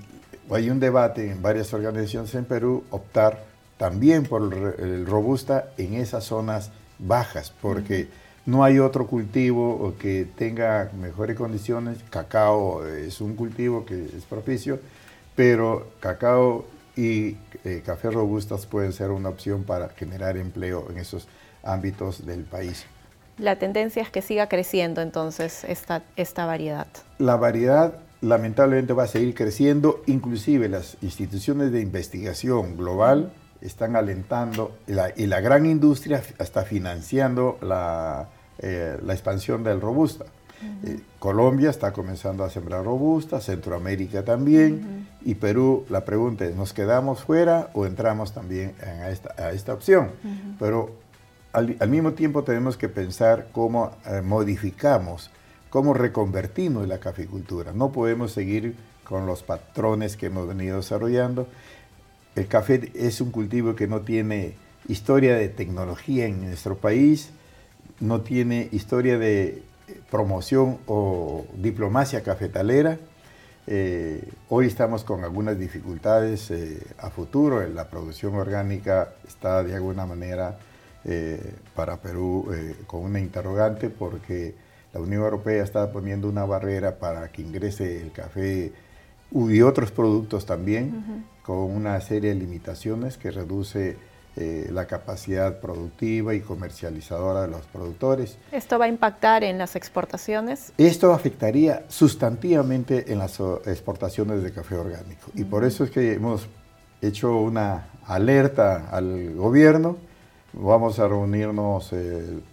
hay 0.49 0.69
un 0.69 0.79
debate 0.79 1.31
en 1.31 1.41
varias 1.41 1.73
organizaciones 1.73 2.33
en 2.35 2.45
Perú 2.45 2.83
optar 2.89 3.43
también 3.77 4.23
por 4.23 4.53
el, 4.79 5.05
robusta 5.05 5.71
en 5.77 5.95
esas 5.95 6.25
zonas 6.25 6.71
bajas, 6.99 7.53
porque 7.61 8.09
no 8.45 8.63
hay 8.63 8.79
otro 8.79 9.07
cultivo 9.07 9.95
que 9.99 10.27
tenga 10.35 10.91
mejores 10.99 11.35
condiciones. 11.37 11.97
Cacao 12.09 12.85
es 12.85 13.21
un 13.21 13.35
cultivo 13.35 13.85
que 13.85 14.05
es 14.05 14.25
propicio, 14.29 14.79
pero 15.35 15.87
cacao 15.99 16.65
y 16.95 17.37
eh, 17.63 17.81
café 17.85 18.11
robustas 18.11 18.65
pueden 18.65 18.93
ser 18.93 19.11
una 19.11 19.29
opción 19.29 19.63
para 19.63 19.89
generar 19.89 20.37
empleo 20.37 20.87
en 20.91 20.97
esos 20.97 21.27
ámbitos 21.63 22.25
del 22.25 22.43
país. 22.43 22.85
La 23.37 23.57
tendencia 23.57 24.01
es 24.01 24.09
que 24.09 24.21
siga 24.21 24.47
creciendo 24.47 25.01
entonces 25.01 25.63
esta, 25.63 26.03
esta 26.15 26.45
variedad. 26.45 26.87
La 27.17 27.37
variedad 27.37 27.93
lamentablemente 28.21 28.93
va 28.93 29.03
a 29.03 29.07
seguir 29.07 29.33
creciendo, 29.33 30.03
inclusive 30.05 30.69
las 30.69 30.97
instituciones 31.01 31.71
de 31.71 31.81
investigación 31.81 32.77
global 32.77 33.31
están 33.61 33.95
alentando 33.95 34.75
y 34.87 35.25
la 35.27 35.39
gran 35.41 35.65
industria 35.65 36.23
está 36.39 36.63
financiando 36.63 37.57
la, 37.61 38.27
eh, 38.59 38.97
expansión 39.09 39.63
del 39.63 39.81
robusta. 39.81 40.25
Eh, 40.83 40.99
Colombia 41.17 41.71
está 41.71 41.91
comenzando 41.91 42.43
a 42.43 42.49
sembrar 42.51 42.83
robusta, 42.83 43.41
Centroamérica 43.41 44.23
también, 44.23 45.07
y 45.25 45.33
Perú, 45.33 45.85
la 45.89 46.05
pregunta 46.05 46.45
es, 46.45 46.55
¿nos 46.55 46.71
quedamos 46.71 47.23
fuera 47.23 47.71
o 47.73 47.87
entramos 47.87 48.33
también 48.33 48.75
a 48.83 49.09
esta, 49.09 49.33
a 49.37 49.51
esta 49.51 49.73
opción? 49.73 50.11
Pero 50.59 50.91
al, 51.53 51.89
mismo 51.89 52.13
tiempo 52.13 52.43
tenemos 52.43 52.77
que 52.77 52.89
pensar 52.89 53.47
cómo 53.51 53.91
eh, 54.05 54.21
modificamos, 54.21 55.29
cómo 55.69 55.93
reconvertimos 55.93 56.87
la 56.87 56.99
caficultura. 56.99 57.73
No 57.73 57.91
podemos 57.91 58.31
seguir 58.31 58.75
con 59.03 59.25
los 59.25 59.43
patrones 59.43 60.15
que 60.15 60.27
hemos 60.27 60.47
venido 60.47 60.77
desarrollando. 60.77 61.47
El 62.35 62.47
café 62.47 62.91
es 62.95 63.19
un 63.19 63.31
cultivo 63.31 63.75
que 63.75 63.87
no 63.87 64.01
tiene 64.01 64.55
historia 64.87 65.35
de 65.35 65.49
tecnología 65.49 66.25
en 66.25 66.45
nuestro 66.45 66.77
país, 66.77 67.31
no 67.99 68.21
tiene 68.21 68.69
historia 68.71 69.17
de 69.17 69.63
eh, 69.87 69.99
promoción 70.09 70.77
o 70.87 71.45
diplomacia 71.55 72.23
cafetalera. 72.23 72.97
Eh, 73.67 74.23
hoy 74.49 74.67
estamos 74.67 75.03
con 75.03 75.23
algunas 75.23 75.59
dificultades 75.59 76.51
a 76.97 77.09
futuro, 77.09 77.67
la 77.67 77.89
producción 77.89 78.35
orgánica 78.35 79.13
está 79.27 79.63
de 79.63 79.75
alguna 79.75 80.05
manera 80.05 80.57
eh, 81.03 81.55
para 81.75 81.97
Perú 81.97 82.51
eh, 82.53 82.75
con 82.85 83.01
una 83.01 83.19
interrogante 83.19 83.89
porque 83.89 84.53
la 84.93 84.99
Unión 84.99 85.23
Europea 85.23 85.63
está 85.63 85.91
poniendo 85.91 86.29
una 86.29 86.45
barrera 86.45 86.99
para 86.99 87.29
que 87.29 87.41
ingrese 87.41 88.01
el 88.01 88.11
café 88.11 88.71
y 89.33 89.61
otros 89.61 89.91
productos 89.91 90.45
también, 90.45 91.25
con 91.41 91.57
una 91.57 91.99
serie 92.01 92.31
de 92.31 92.35
limitaciones 92.35 93.17
que 93.17 93.31
reduce 93.31 93.97
eh, 94.35 94.69
la 94.71 94.87
capacidad 94.87 95.59
productiva 95.59 96.35
y 96.35 96.41
comercializadora 96.41 97.43
de 97.43 97.47
los 97.47 97.65
productores. 97.65 98.37
¿Esto 98.51 98.77
va 98.77 98.85
a 98.85 98.87
impactar 98.89 99.43
en 99.43 99.57
las 99.57 99.75
exportaciones? 99.75 100.73
Esto 100.77 101.13
afectaría 101.13 101.85
sustantivamente 101.87 103.11
en 103.11 103.19
las 103.19 103.39
exportaciones 103.65 104.43
de 104.43 104.51
café 104.51 104.75
orgánico. 104.75 105.31
Y 105.33 105.45
por 105.45 105.63
eso 105.63 105.85
es 105.85 105.91
que 105.91 106.13
hemos 106.13 106.47
hecho 107.01 107.37
una 107.37 107.87
alerta 108.05 108.89
al 108.91 109.33
gobierno 109.33 110.10
Vamos 110.53 110.99
a 110.99 111.07
reunirnos 111.07 111.93
el, 111.93 112.43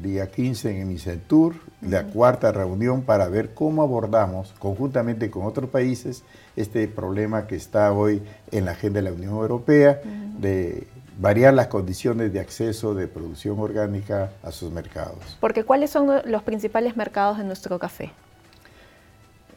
día 0.00 0.30
15 0.30 0.80
en 0.80 0.88
Micentur, 0.88 1.54
la 1.80 2.04
cuarta 2.04 2.52
reunión 2.52 3.02
para 3.02 3.28
ver 3.28 3.52
cómo 3.54 3.82
abordamos 3.82 4.54
conjuntamente 4.58 5.30
con 5.30 5.44
otros 5.44 5.68
países 5.68 6.22
este 6.54 6.86
problema 6.86 7.46
que 7.46 7.56
está 7.56 7.92
hoy 7.92 8.22
en 8.52 8.64
la 8.64 8.72
agenda 8.72 9.00
de 9.00 9.10
la 9.10 9.12
Unión 9.12 9.34
Europea 9.34 10.00
de 10.38 10.86
variar 11.18 11.54
las 11.54 11.66
condiciones 11.66 12.32
de 12.32 12.40
acceso 12.40 12.94
de 12.94 13.08
producción 13.08 13.58
orgánica 13.58 14.32
a 14.42 14.52
sus 14.52 14.70
mercados. 14.70 15.36
Porque 15.40 15.64
¿cuáles 15.64 15.90
son 15.90 16.08
los 16.24 16.42
principales 16.42 16.96
mercados 16.96 17.38
de 17.38 17.44
nuestro 17.44 17.78
café? 17.78 18.12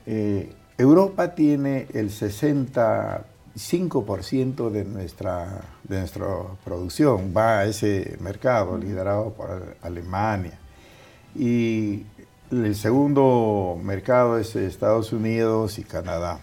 Eh, 0.08 0.54
Europa 0.78 1.36
tiene 1.36 1.88
el 1.94 2.10
60 2.12 3.26
5% 3.56 4.70
de 4.70 4.84
nuestra, 4.84 5.62
de 5.84 6.00
nuestra 6.00 6.28
producción 6.64 7.34
va 7.36 7.60
a 7.60 7.66
ese 7.66 8.18
mercado 8.20 8.78
liderado 8.78 9.32
por 9.32 9.78
Alemania. 9.82 10.60
Y 11.36 12.04
el 12.52 12.76
segundo 12.76 13.80
mercado 13.82 14.38
es 14.38 14.56
Estados 14.56 15.14
Unidos 15.14 15.80
y 15.80 15.84
Canadá. 15.84 16.40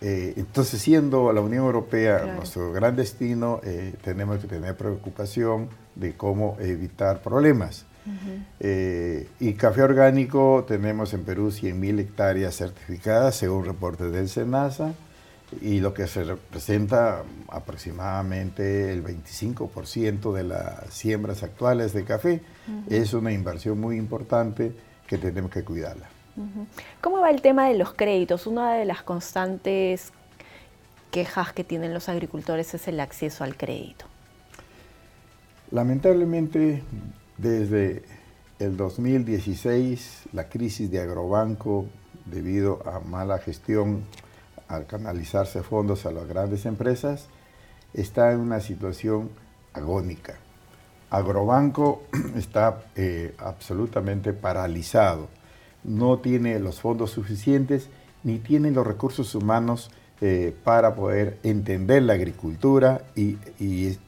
Eh, 0.00 0.34
entonces, 0.36 0.80
siendo 0.80 1.32
la 1.32 1.40
Unión 1.40 1.64
Europea 1.64 2.32
nuestro 2.36 2.72
gran 2.72 2.94
destino, 2.96 3.60
eh, 3.64 3.94
tenemos 4.02 4.38
que 4.38 4.46
tener 4.46 4.76
preocupación 4.76 5.68
de 5.94 6.14
cómo 6.14 6.56
evitar 6.60 7.22
problemas. 7.22 7.84
Eh, 8.58 9.28
y 9.38 9.52
café 9.52 9.82
orgánico 9.82 10.64
tenemos 10.66 11.12
en 11.12 11.24
Perú 11.24 11.50
100.000 11.50 12.00
hectáreas 12.00 12.56
certificadas 12.56 13.36
según 13.36 13.66
reportes 13.66 14.10
del 14.10 14.30
SENASA 14.30 14.94
y 15.60 15.80
lo 15.80 15.94
que 15.94 16.06
se 16.06 16.24
representa 16.24 17.22
aproximadamente 17.48 18.92
el 18.92 19.02
25% 19.02 20.32
de 20.32 20.44
las 20.44 20.92
siembras 20.92 21.42
actuales 21.42 21.92
de 21.92 22.04
café. 22.04 22.42
Es 22.88 23.14
una 23.14 23.32
inversión 23.32 23.80
muy 23.80 23.96
importante 23.96 24.72
que 25.06 25.18
tenemos 25.18 25.50
que 25.50 25.64
cuidarla. 25.64 26.08
¿Cómo 27.00 27.20
va 27.20 27.30
el 27.30 27.42
tema 27.42 27.68
de 27.68 27.76
los 27.76 27.94
créditos? 27.94 28.46
Una 28.46 28.74
de 28.74 28.84
las 28.84 29.02
constantes 29.02 30.12
quejas 31.10 31.52
que 31.52 31.64
tienen 31.64 31.94
los 31.94 32.08
agricultores 32.08 32.74
es 32.74 32.86
el 32.86 33.00
acceso 33.00 33.42
al 33.42 33.56
crédito. 33.56 34.04
Lamentablemente, 35.70 36.82
desde 37.36 38.02
el 38.58 38.76
2016, 38.76 40.24
la 40.32 40.48
crisis 40.48 40.90
de 40.90 41.00
Agrobanco, 41.00 41.86
debido 42.26 42.86
a 42.86 43.00
mala 43.00 43.38
gestión 43.38 44.04
al 44.68 44.86
canalizarse 44.86 45.62
fondos 45.62 46.06
a 46.06 46.12
las 46.12 46.28
grandes 46.28 46.66
empresas, 46.66 47.28
está 47.94 48.32
en 48.32 48.40
una 48.40 48.60
situación 48.60 49.30
agónica. 49.72 50.36
Agrobanco 51.10 52.02
está 52.36 52.84
eh, 52.96 53.34
absolutamente 53.38 54.32
paralizado, 54.32 55.28
no 55.84 56.18
tiene 56.18 56.58
los 56.58 56.80
fondos 56.80 57.10
suficientes 57.10 57.88
ni 58.24 58.38
tiene 58.38 58.70
los 58.70 58.86
recursos 58.86 59.34
humanos 59.34 59.90
eh, 60.20 60.54
para 60.64 60.94
poder 60.96 61.38
entender 61.44 62.02
la 62.02 62.14
agricultura 62.14 63.02
y, 63.14 63.38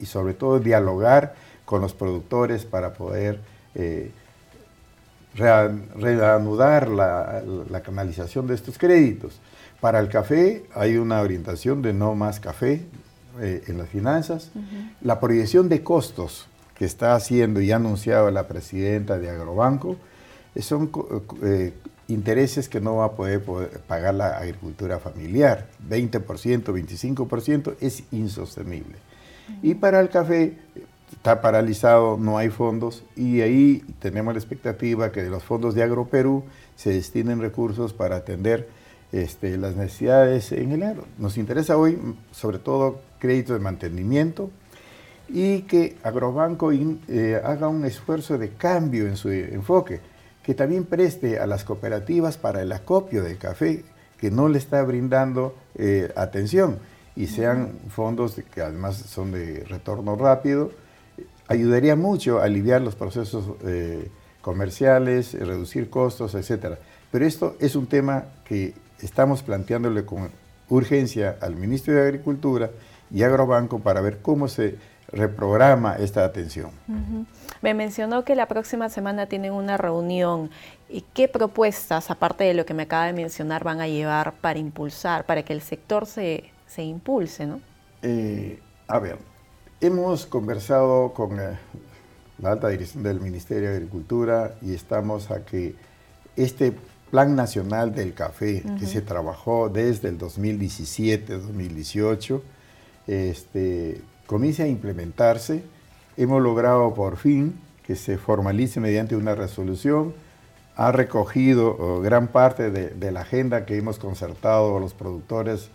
sobre 0.05 0.35
todo 0.35 0.59
dialogar 0.59 1.35
con 1.65 1.81
los 1.81 1.95
productores 1.95 2.65
para 2.65 2.95
poder 2.95 3.41
eh, 3.77 4.11
reanudar 5.35 6.89
la, 6.89 7.83
canalización 7.83 8.47
de 8.47 8.55
estos 8.55 8.79
créditos. 8.79 9.41
Para 9.81 9.99
el 10.01 10.09
café 10.09 10.65
hay 10.75 10.97
una 10.97 11.21
orientación 11.21 11.83
de 11.83 11.93
no 11.93 12.15
más 12.15 12.41
café 12.41 12.85
eh, 13.41 13.63
en 13.67 13.79
las 13.79 13.89
finanzas. 13.89 14.51
La 15.01 15.21
proyección 15.21 15.69
de 15.69 15.83
costos 15.83 16.47
que 16.75 16.85
está 16.85 17.15
haciendo 17.15 17.61
y 17.61 17.73
ha 17.73 17.77
anunciado 17.77 18.31
la 18.31 18.49
presidenta 18.49 19.19
de 19.19 19.31
Agrobanco 19.31 19.97
son 20.61 20.91
intereses 22.09 22.69
que 22.69 22.81
no 22.81 22.97
va 22.97 23.07
a 23.07 23.13
poder, 23.13 23.43
pagar 23.87 24.15
la 24.15 24.39
agricultura 24.39 24.99
familiar. 24.99 25.69
20%, 25.89 26.65
25% 26.65 27.77
es 27.81 28.03
insostenible. 28.11 28.97
Y 29.63 29.75
para 29.75 30.01
el 30.01 30.09
café 30.09 30.57
está 31.13 31.41
paralizado, 31.41 32.17
no 32.19 32.39
hay 32.39 32.51
fondos 32.51 33.05
y 33.17 33.41
ahí 33.41 33.85
tenemos 33.99 34.35
la 34.35 34.41
expectativa 34.41 35.13
que 35.13 35.23
de 35.23 35.31
los 35.31 35.43
fondos 35.43 35.75
de 35.75 35.83
AgroPerú 35.83 36.45
se 36.77 36.91
destinen 36.91 37.41
recursos 37.41 37.93
para 37.93 38.17
atender 38.17 38.69
este, 39.13 39.57
las 39.59 39.77
necesidades 39.77 40.53
en 40.53 40.73
el 40.73 40.83
agro. 40.83 41.05
Nos 41.19 41.37
interesa 41.37 41.77
hoy 41.77 41.99
sobre 42.31 42.59
todo 42.59 43.01
crédito 43.19 43.53
de 43.53 43.59
mantenimiento 43.59 44.51
y 45.29 45.63
que 45.63 45.97
Agrobanco 46.03 46.73
eh, 46.73 47.41
haga 47.45 47.69
un 47.69 47.85
esfuerzo 47.85 48.39
de 48.39 48.51
cambio 48.51 49.07
en 49.07 49.17
su 49.17 49.31
enfoque 49.31 50.01
que 50.43 50.55
también 50.55 50.85
preste 50.85 51.39
a 51.39 51.47
las 51.47 51.65
cooperativas 51.65 52.37
para 52.37 52.63
el 52.63 52.73
acopio 52.73 53.23
del 53.23 53.39
café, 53.39 53.85
que 54.19 54.31
no 54.31 54.49
le 54.49 54.59
está 54.59 54.83
brindando 54.83 55.55
eh, 55.75 56.11
atención 56.17 56.79
y 57.15 57.27
sean 57.27 57.79
fondos 57.89 58.41
que 58.53 58.63
además 58.63 58.97
son 58.97 59.33
de 59.33 59.65
retorno 59.69 60.17
rápido, 60.17 60.73
ayudaría 61.51 61.97
mucho 61.97 62.39
a 62.39 62.45
aliviar 62.45 62.81
los 62.81 62.95
procesos 62.95 63.45
eh, 63.65 64.09
comerciales, 64.41 65.35
reducir 65.35 65.91
costos, 65.91 66.35
etc. 66.37 66.77
Pero 67.11 67.27
esto 67.27 67.57
es 67.59 67.75
un 67.75 67.87
tema 67.87 68.25
que 68.45 68.73
estamos 69.03 69.43
planteándole 69.43 70.05
con 70.05 70.31
urgencia 70.69 71.37
al 71.41 71.57
ministro 71.57 71.93
de 71.93 72.03
Agricultura 72.03 72.71
y 73.11 73.25
Agrobanco 73.25 73.81
para 73.81 74.01
ver 74.01 74.19
cómo 74.23 74.47
se 74.47 74.77
reprograma 75.09 75.97
esta 75.97 76.25
atención. 76.25 76.71
Me 77.63 77.75
mencionó 77.75 78.25
que 78.25 78.37
la 78.37 78.47
próxima 78.47 78.89
semana 78.89 79.27
tienen 79.27 79.53
una 79.53 79.77
reunión. 79.77 80.51
¿Y 80.89 81.01
qué 81.13 81.27
propuestas, 81.27 82.13
aparte 82.13 82.45
de 82.45 82.55
lo 82.55 82.65
que 82.65 82.75
me 82.75 82.85
acaba 82.85 83.07
de 83.07 83.13
mencionar, 83.13 83.65
van 83.65 83.81
a 83.81 83.89
llevar 83.89 84.35
para 84.35 84.61
impulsar, 84.61 85.27
para 85.27 85.43
que 85.43 85.53
el 85.53 85.63
sector 85.63 86.07
se, 86.07 86.53
impulse? 86.77 87.47
¿no? 87.47 87.61
Eh, 88.03 88.61
a 88.87 89.01
ver, 89.01 89.19
hemos 89.81 90.27
conversado 90.27 91.15
con 91.15 91.41
eh, 91.41 91.59
la 92.39 92.53
alta 92.53 92.69
dirección 92.69 93.03
del 93.03 93.21
Ministerio 93.21 93.71
de 93.71 93.77
Agricultura 93.77 94.55
y 94.63 94.75
estamos 94.75 95.31
a 95.31 95.45
que 95.45 95.75
este 96.37 96.75
Plan 97.11 97.35
Nacional 97.35 97.95
del 97.95 98.13
Café, 98.15 98.63
que 98.79 98.87
se 98.87 99.03
trabajó 99.03 99.69
desde 99.69 100.09
el 100.11 100.19
2017-2018, 100.19 102.41
este, 103.09 104.01
comience 104.27 104.63
a 104.63 104.69
implementarse. 104.69 105.65
Hemos 106.17 106.41
logrado 106.41 106.95
por 106.95 107.17
fin 107.17 107.59
que 107.85 107.97
se 107.97 108.17
formalice 108.17 108.79
mediante 108.79 109.17
una 109.17 109.35
resolución. 109.35 110.15
Ha 110.77 110.93
recogido 110.93 111.77
oh, 111.81 112.01
gran 112.01 112.29
parte 112.29 112.71
de, 112.71 113.11
la 113.11 113.23
agenda 113.23 113.67
que 113.67 113.77
hemos 113.77 113.99
concertado 113.99 114.79
los 114.79 114.95
productores, 114.95 115.69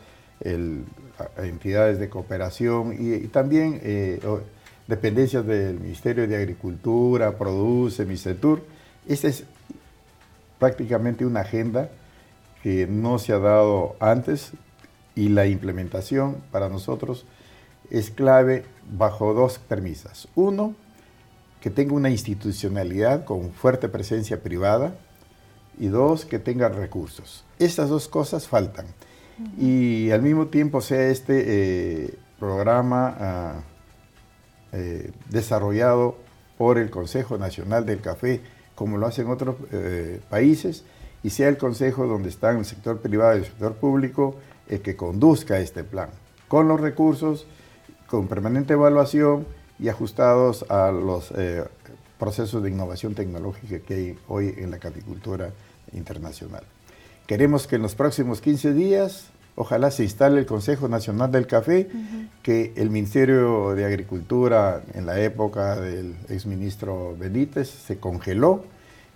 entidades 1.38 2.00
de 2.00 2.10
cooperación 2.10 2.95
y, 2.98 3.27
también 3.27 3.79
eh, 3.84 4.19
dependencias 4.88 5.45
del 5.45 5.80
Ministerio 5.80 6.28
de 6.28 6.36
Agricultura, 6.36 7.38
Produce, 7.38 8.06
Misetur. 8.06 8.63
Esta 9.08 9.28
es 9.28 9.43
prácticamente 10.60 11.25
una 11.25 11.41
agenda 11.41 11.89
que 12.63 12.88
no 12.88 13.19
se 13.19 13.34
ha 13.34 13.39
dado 13.39 13.95
antes 13.99 14.51
y 15.15 15.30
la 15.30 15.45
implementación 15.45 16.38
para 16.51 16.69
nosotros 16.69 17.25
es 17.89 18.10
clave 18.10 18.65
bajo 18.91 19.34
dos 19.34 19.60
premisas. 19.60 20.28
Uno, 20.36 20.75
que 21.62 21.69
tenga 21.69 21.93
una 21.93 22.10
institucionalidad 22.10 23.25
con 23.25 23.51
fuerte 23.51 23.89
presencia 23.89 24.41
privada 24.41 24.95
y 25.80 25.88
dos, 25.88 26.25
que 26.25 26.39
tenga 26.39 26.69
recursos. 26.69 27.43
Estas 27.60 27.89
dos 27.89 28.08
cosas 28.08 28.47
faltan. 28.47 28.86
Y 29.58 30.12
al 30.12 30.21
mismo 30.21 30.48
tiempo 30.48 30.82
sea 30.82 31.08
este 31.10 31.43
eh, 32.06 32.13
programa 32.39 33.15
ah, 33.19 33.54
eh, 34.71 35.12
desarrollado 35.30 36.17
por 36.58 36.78
el 36.78 36.89
Consejo 36.89 37.38
Nacional 37.38 37.86
del 37.86 38.02
Café, 38.02 38.41
como 38.76 38.98
lo 38.98 39.08
hacen 39.08 39.30
otros 39.30 39.56
eh, 39.71 40.21
países, 40.30 40.86
y 41.21 41.32
sea 41.32 41.50
el 41.50 41.58
Consejo 41.58 42.08
donde 42.08 42.30
están 42.30 42.58
el 42.58 42.65
sector 42.65 43.02
privado 43.02 43.36
y 43.36 43.39
el 43.39 43.45
sector 43.45 43.76
público 43.76 44.36
el 44.69 44.82
que 44.82 44.95
conduzca 44.95 45.60
este 45.60 45.84
plan, 45.84 46.10
con 46.48 46.67
los 46.67 46.80
recursos 46.80 47.45
con 48.08 48.28
permanente 48.28 48.74
evaluación 48.74 49.48
y 49.80 49.89
ajustados 49.89 50.63
a 50.69 50.91
los 50.91 51.34
procesos 52.19 52.63
de 52.63 52.69
innovación 52.69 53.15
tecnológica 53.15 53.80
que 53.80 53.93
hay 53.93 54.19
hoy 54.28 54.54
en 54.58 54.71
la 54.71 54.78
capicultura 54.78 55.52
internacional. 55.91 56.63
Queremos 57.28 57.66
que 57.66 57.78
en 57.78 57.82
los 57.82 57.96
próximos 57.96 58.40
15 58.40 58.74
días, 58.74 59.32
ojalá 59.56 59.90
se 59.90 60.04
instale 60.04 60.40
el 60.40 60.46
Consejo 60.46 60.88
Nacional 60.88 61.32
del 61.32 61.48
Café, 61.48 61.88
que 62.44 62.72
el 62.76 62.92
Ministerio 62.92 63.74
de 63.74 63.84
Agricultura 63.84 64.84
en 64.94 65.08
la 65.08 65.20
época 65.20 65.76
del 65.76 66.16
exministro 66.30 67.16
Benítez 67.18 67.68
se 67.68 67.98
congeló 67.98 68.66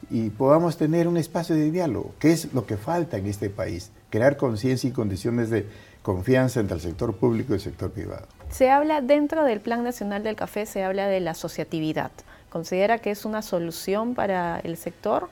y 0.09 0.31
podamos 0.31 0.77
tener 0.77 1.07
un 1.07 1.17
espacio 1.17 1.55
de 1.55 1.69
diálogo, 1.69 2.15
que 2.19 2.31
es 2.31 2.51
lo 2.53 2.65
que 2.65 2.77
falta 2.77 3.17
en 3.17 3.27
este 3.27 3.51
país, 3.51 3.91
crear 4.09 4.37
conciencia 4.37 4.89
y 4.89 4.93
condiciones 4.93 5.51
de 5.51 5.67
confianza 6.01 6.61
entre 6.61 6.75
el 6.75 6.81
sector 6.81 7.15
público 7.15 7.53
y 7.53 7.55
el 7.57 7.61
sector 7.61 7.91
privado. 7.91 8.25
Se 8.49 8.71
habla 8.71 9.01
dentro 9.01 9.43
del 9.43 9.59
Plan 9.59 9.83
Nacional 9.83 10.23
del 10.23 10.35
Café, 10.35 10.65
se 10.65 10.83
habla 10.83 11.07
de 11.07 11.19
la 11.19 11.31
asociatividad. 11.31 12.11
¿Considera 12.49 12.97
que 12.97 13.11
es 13.11 13.25
una 13.25 13.43
solución 13.43 14.15
para 14.15 14.59
el 14.61 14.77
sector? 14.77 15.29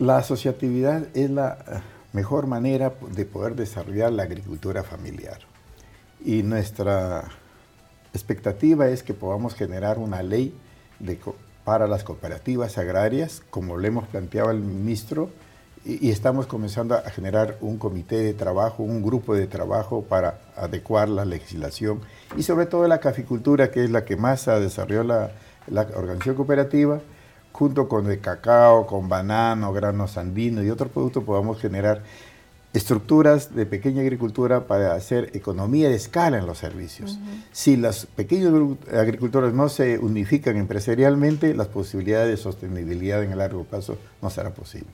La 0.00 0.16
asociatividad 0.16 1.14
es 1.14 1.28
la 1.28 1.58
eh, 1.68 1.80
mejor 2.14 2.46
manera 2.46 2.94
de 3.14 3.26
poder 3.26 3.54
desarrollar 3.54 4.10
la 4.10 4.22
agricultura 4.22 4.82
familiar. 4.82 5.40
Y 6.24 6.42
nuestra 6.42 7.24
expectativa 8.14 8.88
es 8.88 9.02
que 9.02 9.12
podamos 9.12 9.54
generar 9.54 9.98
una 9.98 10.22
ley 10.22 10.54
para 11.64 11.86
las 11.86 12.02
cooperativas 12.02 12.78
agrarias, 12.78 13.42
como 13.50 13.76
le 13.76 13.88
hemos 13.88 14.08
planteado 14.08 14.48
al 14.48 14.60
ministro, 14.60 15.28
y, 15.84 16.08
estamos 16.08 16.46
comenzando 16.46 16.94
a 16.94 17.02
generar 17.10 17.58
un 17.60 17.76
comité 17.76 18.20
de 18.20 18.32
trabajo, 18.32 18.82
un 18.82 19.02
grupo 19.02 19.34
de 19.34 19.46
trabajo 19.46 20.00
para 20.00 20.38
adecuar 20.56 21.10
la 21.10 21.26
legislación 21.26 22.00
y 22.38 22.42
sobre 22.42 22.64
todo 22.64 22.88
la 22.88 23.00
caficultura, 23.00 23.70
que 23.70 23.84
es 23.84 23.90
la 23.90 24.06
que 24.06 24.16
más 24.16 24.48
ha 24.48 24.58
la 24.60 25.30
organización 25.94 26.36
cooperativa, 26.36 27.00
junto 27.52 27.88
con 27.88 28.10
el 28.10 28.20
cacao, 28.20 28.86
con 28.86 29.08
banano, 29.08 29.72
granos 29.72 30.16
andinos 30.16 30.64
y 30.64 30.70
otros 30.70 30.90
productos, 30.90 31.24
podamos 31.24 31.60
generar 31.60 32.02
estructuras 32.72 33.54
de 33.54 33.66
pequeña 33.66 34.02
agricultura 34.02 34.66
para 34.66 34.94
hacer 34.94 35.30
economía 35.34 35.88
de 35.88 35.96
escala 35.96 36.38
en 36.38 36.46
los 36.46 36.58
servicios. 36.58 37.18
Si 37.50 37.76
los 37.76 38.06
pequeños 38.06 38.78
agricultores 38.92 39.52
no 39.52 39.68
se 39.68 39.98
unifican 39.98 40.56
empresarialmente, 40.56 41.52
las 41.54 41.66
posibilidades 41.66 42.28
de 42.28 42.36
sostenibilidad 42.36 43.22
en 43.24 43.32
el 43.32 43.38
largo 43.38 43.64
plazo 43.64 43.98
no 44.22 44.30
será 44.30 44.50
posible. 44.50 44.88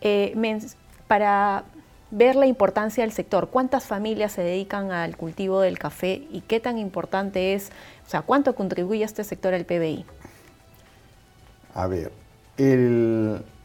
Eh, 0.00 0.36
para 1.08 1.64
ver 2.12 2.36
la 2.36 2.46
importancia 2.46 3.02
del 3.02 3.12
sector, 3.12 3.48
cuántas 3.48 3.84
familias 3.84 4.32
se 4.32 4.42
dedican 4.42 4.92
al 4.92 5.16
cultivo 5.16 5.60
del 5.60 5.78
café 5.78 6.22
y 6.30 6.42
qué 6.42 6.60
tan 6.60 6.78
importante 6.78 7.54
es, 7.54 7.70
o 8.06 8.10
sea, 8.10 8.22
cuánto 8.22 8.54
contribuye 8.54 9.04
este 9.04 9.24
sector 9.24 9.54
al 9.54 9.64
PBI. 9.64 10.04
A 11.74 11.86
ver, 11.86 12.12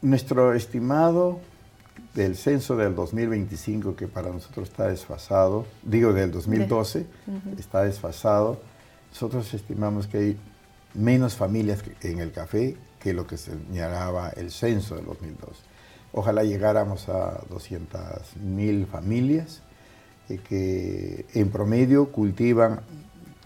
nuestro 0.02 0.54
estimado 0.54 1.40
del 2.14 2.36
censo 2.36 2.76
del 2.76 2.94
2025, 2.94 3.94
que 3.96 4.08
para 4.08 4.30
nosotros 4.30 4.68
está 4.68 4.88
desfasado, 4.88 5.66
digo 5.82 6.12
del 6.12 6.30
2012, 6.30 7.06
está 7.58 7.82
desfasado, 7.82 8.58
nosotros 9.10 9.52
estimamos 9.52 10.06
que 10.06 10.18
hay 10.18 10.36
menos 10.94 11.34
familias 11.34 11.82
en 12.02 12.20
el 12.20 12.32
café 12.32 12.76
que 13.00 13.12
lo 13.12 13.26
que 13.26 13.36
señalaba 13.36 14.30
el 14.30 14.50
censo 14.50 14.96
del 14.96 15.04
2012. 15.04 15.60
Ojalá 16.12 16.44
llegáramos 16.44 17.08
a 17.08 17.40
200.000 17.48 18.86
familias 18.86 19.62
eh, 20.28 20.38
que 20.38 21.26
en 21.34 21.50
promedio 21.50 22.10
cultivan 22.10 22.80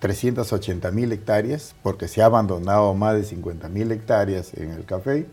380.000 0.01 1.13
hectáreas, 1.13 1.75
porque 1.83 2.09
se 2.09 2.23
ha 2.23 2.27
abandonado 2.27 2.95
más 2.95 3.15
de 3.15 3.25
50.000 3.25 3.93
hectáreas 3.93 4.55
en 4.55 4.71
el 4.71 4.85
café. 4.85 5.27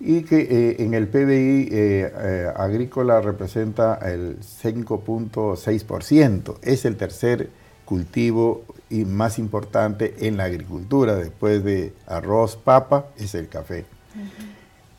y 0.00 0.22
que 0.22 0.40
eh, 0.40 0.76
en 0.80 0.94
el 0.94 1.06
PBI 1.08 1.68
eh, 1.70 2.52
agrícola 2.56 3.20
representa 3.20 4.00
el 4.02 4.40
5.6%. 4.40 6.56
Es 6.62 6.84
el 6.84 6.96
tercer 6.96 7.50
cultivo 7.84 8.64
y 8.90 9.04
más 9.04 9.38
importante 9.38 10.26
en 10.26 10.36
la 10.36 10.44
agricultura, 10.44 11.14
después 11.16 11.64
de 11.64 11.92
arroz, 12.06 12.56
papa, 12.56 13.06
es 13.18 13.34
el 13.34 13.48
café. 13.48 13.84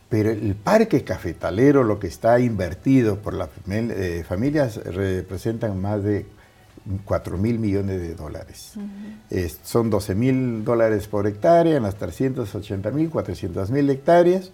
Pero 0.09 0.31
el 0.31 0.55
parque 0.55 1.03
cafetalero, 1.03 1.83
lo 1.83 1.99
que 1.99 2.07
está 2.07 2.39
invertido 2.39 3.17
por 3.17 3.33
las 3.33 3.49
familias, 4.27 4.77
representan 4.77 5.81
más 5.81 6.03
de 6.03 6.25
4 7.05 7.37
mil 7.37 7.59
millones 7.59 7.99
de 8.01 8.15
dólares. 8.15 8.73
son 9.63 9.89
12 9.89 10.15
mil 10.15 10.63
dólares 10.63 11.07
por 11.07 11.27
hectárea 11.27 11.77
en 11.77 11.83
las 11.83 11.95
380 11.95 12.91
mil, 12.91 13.09
400 13.09 13.71
mil 13.71 13.89
hectáreas, 13.89 14.51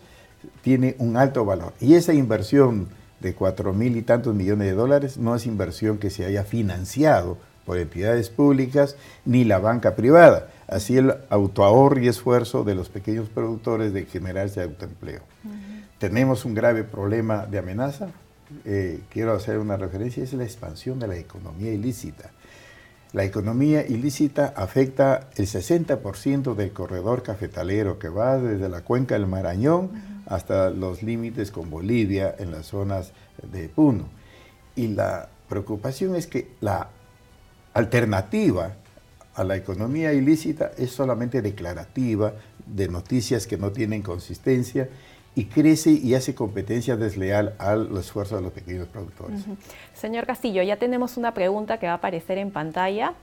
tiene 0.62 0.96
un 1.00 1.18
alto 1.18 1.46
valor. 1.46 1.74
Y 1.80 1.96
esa 1.96 2.14
inversión 2.14 2.88
de 3.20 3.34
4 3.34 3.74
mil 3.74 3.98
y 3.98 4.02
tantos 4.02 4.34
millones 4.34 4.68
de 4.68 4.74
dólares 4.74 5.18
no 5.18 5.36
es 5.36 5.46
inversión 5.46 5.98
que 5.98 6.10
se 6.10 6.26
haya 6.26 6.44
financiado 6.44 7.38
por 7.66 7.78
entidades 7.78 8.30
públicas 8.30 8.96
ni 9.26 9.44
la 9.44 9.60
banca 9.60 9.96
privada. 9.96 10.48
Así 10.68 10.98
el 10.98 11.14
autoahorro 11.30 12.00
y 12.00 12.08
esfuerzo 12.08 12.64
de 12.64 12.76
los 12.76 12.90
pequeños 12.90 13.30
productores 13.30 13.94
de 13.94 14.06
generarse 14.06 14.62
autoempleo. 14.62 15.22
Tenemos 16.00 16.46
un 16.46 16.56
grave 16.56 16.84
problema 16.84 17.46
de 17.46 17.60
amenaza 17.60 18.08
eh, 18.66 19.02
quiero 19.10 19.34
hacer 19.34 19.58
una 19.58 19.78
referencia, 19.78 20.24
es 20.24 20.34
la 20.34 20.44
expansión 20.44 21.00
de 21.00 21.08
la 21.08 21.18
economía 21.18 21.72
ilícita. 21.72 22.32
La 23.14 23.26
economía 23.26 23.86
ilícita 23.86 24.54
afecta 24.56 25.30
el 25.36 25.46
60% 25.46 26.56
del 26.56 26.72
corredor 26.72 27.24
cafetalero 27.24 28.00
que 28.00 28.08
va 28.08 28.38
desde 28.38 28.70
la 28.70 28.82
cuenca 28.82 29.16
del 29.16 29.28
Marañón 29.28 29.92
hasta 30.28 30.70
los 30.70 31.04
límites 31.04 31.52
con 31.52 31.70
Bolivia 31.70 32.34
en 32.40 32.52
las 32.52 32.68
zonas 32.68 33.12
de 33.52 33.68
Puno. 33.68 34.06
Y 34.78 34.88
la 34.88 35.28
preocupación 35.50 36.16
es 36.16 36.28
que 36.28 36.52
la 36.62 36.90
alternativa 37.74 38.76
a 39.34 39.44
la 39.44 39.58
economía 39.58 40.14
ilícita 40.14 40.72
es 40.78 40.92
solamente 40.92 41.42
declarativa, 41.42 42.34
de 42.66 42.88
noticias 42.88 43.48
que 43.48 43.58
no 43.58 43.72
tienen 43.72 44.02
consistencia 44.02 44.88
y 45.34 45.46
crece 45.46 45.92
y 45.92 46.14
hace 46.14 46.36
competencia 46.36 46.98
desleal 46.98 47.54
al 47.58 47.96
esfuerzo 47.98 48.36
de 48.36 48.42
los 48.42 48.52
pequeños 48.52 48.88
productores. 48.88 49.42
Señor 49.94 50.26
Castillo, 50.26 50.62
ya 50.62 50.76
tenemos 50.76 51.16
una 51.18 51.34
pregunta 51.34 51.78
que 51.78 51.86
va 51.86 51.94
a 51.94 51.96
aparecer 51.96 52.38
en 52.38 52.52
pantalla. 52.52 53.14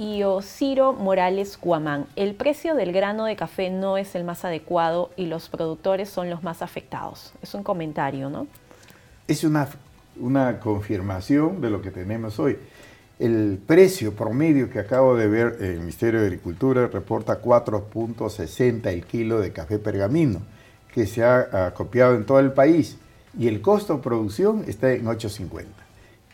Y 0.00 0.22
Ciro 0.42 0.92
Morales 0.92 1.56
Cuamán, 1.56 2.06
el 2.14 2.36
precio 2.36 2.76
del 2.76 2.92
grano 2.92 3.24
de 3.24 3.34
café 3.34 3.68
no 3.68 3.98
es 3.98 4.14
el 4.14 4.22
más 4.22 4.44
adecuado 4.44 5.10
y 5.16 5.26
los 5.26 5.48
productores 5.48 6.08
son 6.08 6.30
los 6.30 6.44
más 6.44 6.62
afectados. 6.62 7.32
Es 7.42 7.52
un 7.54 7.64
comentario, 7.64 8.30
¿no? 8.30 8.46
Es 9.26 9.42
una, 9.42 9.68
una 10.20 10.60
confirmación 10.60 11.60
de 11.60 11.70
lo 11.70 11.82
que 11.82 11.90
tenemos 11.90 12.38
hoy. 12.38 12.56
El 13.18 13.58
precio 13.66 14.14
promedio 14.14 14.70
que 14.70 14.78
acabo 14.78 15.16
de 15.16 15.26
ver, 15.26 15.56
el 15.60 15.80
Ministerio 15.80 16.20
de 16.20 16.26
Agricultura 16.26 16.86
reporta 16.86 17.42
4.60 17.42 18.86
el 18.92 19.04
kilo 19.04 19.40
de 19.40 19.52
café 19.52 19.80
pergamino 19.80 20.42
que 20.92 21.06
se 21.06 21.24
ha, 21.24 21.72
copiado 21.74 22.14
en 22.14 22.24
todo 22.24 22.40
el 22.40 22.52
país 22.52 22.96
y 23.38 23.48
el 23.48 23.60
costo 23.60 23.96
de 23.96 24.02
producción 24.02 24.64
está 24.66 24.92
en 24.92 25.04
8.50. 25.04 25.64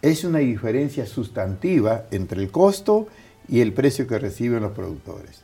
Es 0.03 0.25
una 0.25 0.39
diferencia 0.39 1.07
sustantiva 1.07 2.05
entre 2.11 2.43
el 2.43 2.51
costo 2.51 3.09
y 3.49 3.61
el 3.61 3.73
precio 3.73 4.07
que 4.07 4.19
reciben 4.19 4.63
los 4.63 4.73
productores. 4.73 5.43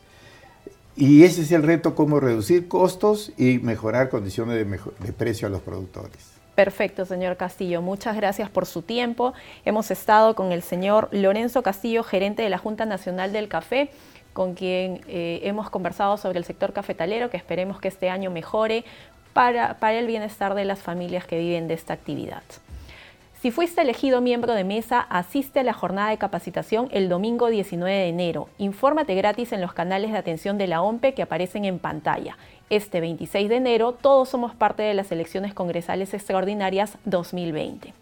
Y 0.97 1.23
ese 1.23 1.43
es 1.43 1.53
el 1.53 1.63
reto, 1.63 1.95
cómo 1.95 2.21
reducir 2.21 2.69
costos 2.69 3.33
y 3.39 3.59
mejorar 3.59 4.11
condiciones 4.11 4.55
de, 4.57 4.65
de 4.65 5.13
precio 5.13 5.49
a 5.49 5.51
los 5.51 5.63
productores. 5.63 6.41
Perfecto, 6.55 7.07
señor 7.07 7.37
Castillo. 7.37 7.81
Muchas 7.81 8.17
gracias 8.17 8.51
por 8.51 8.67
su 8.67 8.83
tiempo. 8.83 9.33
Hemos 9.65 9.91
estado 9.91 10.35
con 10.35 10.53
el 10.53 10.63
señor 10.63 11.09
Lorenzo 11.11 11.63
Castillo, 11.63 12.03
gerente 12.03 12.43
de 12.43 12.51
la 12.51 12.59
Junta 12.59 12.85
Nacional 12.85 13.33
del 13.33 13.49
Café 13.49 13.91
con 14.33 14.55
quien 14.55 15.01
eh, 15.09 15.41
hemos 15.45 15.71
conversado 15.71 16.17
sobre 16.17 16.39
el 16.39 16.45
sector 16.45 16.73
cafetalero, 16.73 17.31
que 17.31 17.37
esperemos 17.37 17.81
que 17.81 17.89
este 17.89 18.11
año 18.11 18.31
mejore 18.31 18.85
para, 19.33 19.79
para 19.79 19.99
el 19.99 20.07
bienestar 20.07 20.55
de 20.55 20.65
las 20.65 20.81
familias 20.81 21.27
que 21.27 21.39
viven 21.39 21.69
de 21.69 21.75
esta 21.75 21.95
actividad. 21.95 22.43
Si 23.41 23.51
fuiste 23.51 23.81
elegido 23.81 24.21
miembro 24.21 24.53
de 24.53 24.65
mesa, 24.65 25.01
asiste 25.01 25.61
a 25.61 25.63
la 25.63 25.73
jornada 25.73 26.11
de 26.11 26.19
capacitación 26.19 26.89
el 26.91 27.09
domingo 27.09 27.49
19 27.49 27.91
de 27.91 28.09
enero. 28.09 28.51
Infórmate 28.59 29.15
gratis 29.15 29.53
en 29.53 29.63
los 29.63 29.73
canales 29.73 30.13
de 30.13 30.19
atención 30.19 30.59
de 30.59 30.67
la 30.67 30.83
OMPE 30.83 31.15
que 31.15 31.23
aparecen 31.23 31.65
en 31.65 31.79
pantalla. 31.79 32.37
Este 32.69 33.01
26 33.01 33.49
de 33.49 33.57
enero 33.57 33.93
todos 33.93 34.29
somos 34.29 34.55
parte 34.55 34.83
de 34.83 34.93
las 34.93 35.11
elecciones 35.11 35.55
congresales 35.55 36.13
extraordinarias 36.13 36.99
2020. 37.07 37.95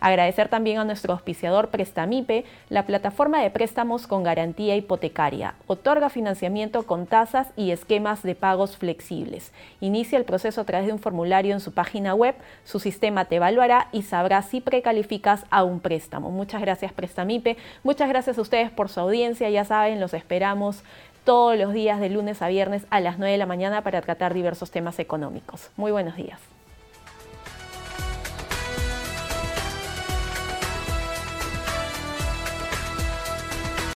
Agradecer 0.00 0.48
también 0.48 0.78
a 0.78 0.84
nuestro 0.84 1.12
auspiciador 1.12 1.68
Prestamipe, 1.68 2.44
la 2.68 2.86
plataforma 2.86 3.42
de 3.42 3.50
préstamos 3.50 4.06
con 4.06 4.22
garantía 4.22 4.74
hipotecaria. 4.76 5.54
Otorga 5.66 6.08
financiamiento 6.08 6.84
con 6.84 7.06
tasas 7.06 7.48
y 7.56 7.70
esquemas 7.70 8.22
de 8.22 8.34
pagos 8.34 8.76
flexibles. 8.76 9.52
Inicia 9.80 10.18
el 10.18 10.24
proceso 10.24 10.62
a 10.62 10.64
través 10.64 10.86
de 10.86 10.92
un 10.92 10.98
formulario 10.98 11.52
en 11.52 11.60
su 11.60 11.72
página 11.72 12.14
web. 12.14 12.34
Su 12.64 12.80
sistema 12.80 13.26
te 13.26 13.36
evaluará 13.36 13.88
y 13.92 14.02
sabrá 14.02 14.42
si 14.42 14.60
precalificas 14.60 15.44
a 15.50 15.64
un 15.64 15.80
préstamo. 15.80 16.30
Muchas 16.30 16.60
gracias 16.60 16.92
Prestamipe. 16.92 17.56
Muchas 17.82 18.08
gracias 18.08 18.38
a 18.38 18.42
ustedes 18.42 18.70
por 18.70 18.88
su 18.88 19.00
audiencia. 19.00 19.50
Ya 19.50 19.64
saben, 19.64 20.00
los 20.00 20.14
esperamos 20.14 20.82
todos 21.24 21.58
los 21.58 21.72
días 21.72 22.00
de 22.00 22.08
lunes 22.08 22.42
a 22.42 22.48
viernes 22.48 22.86
a 22.90 23.00
las 23.00 23.18
9 23.18 23.32
de 23.32 23.38
la 23.38 23.46
mañana 23.46 23.82
para 23.82 24.00
tratar 24.00 24.34
diversos 24.34 24.70
temas 24.70 24.98
económicos. 24.98 25.70
Muy 25.76 25.92
buenos 25.92 26.16
días. 26.16 26.40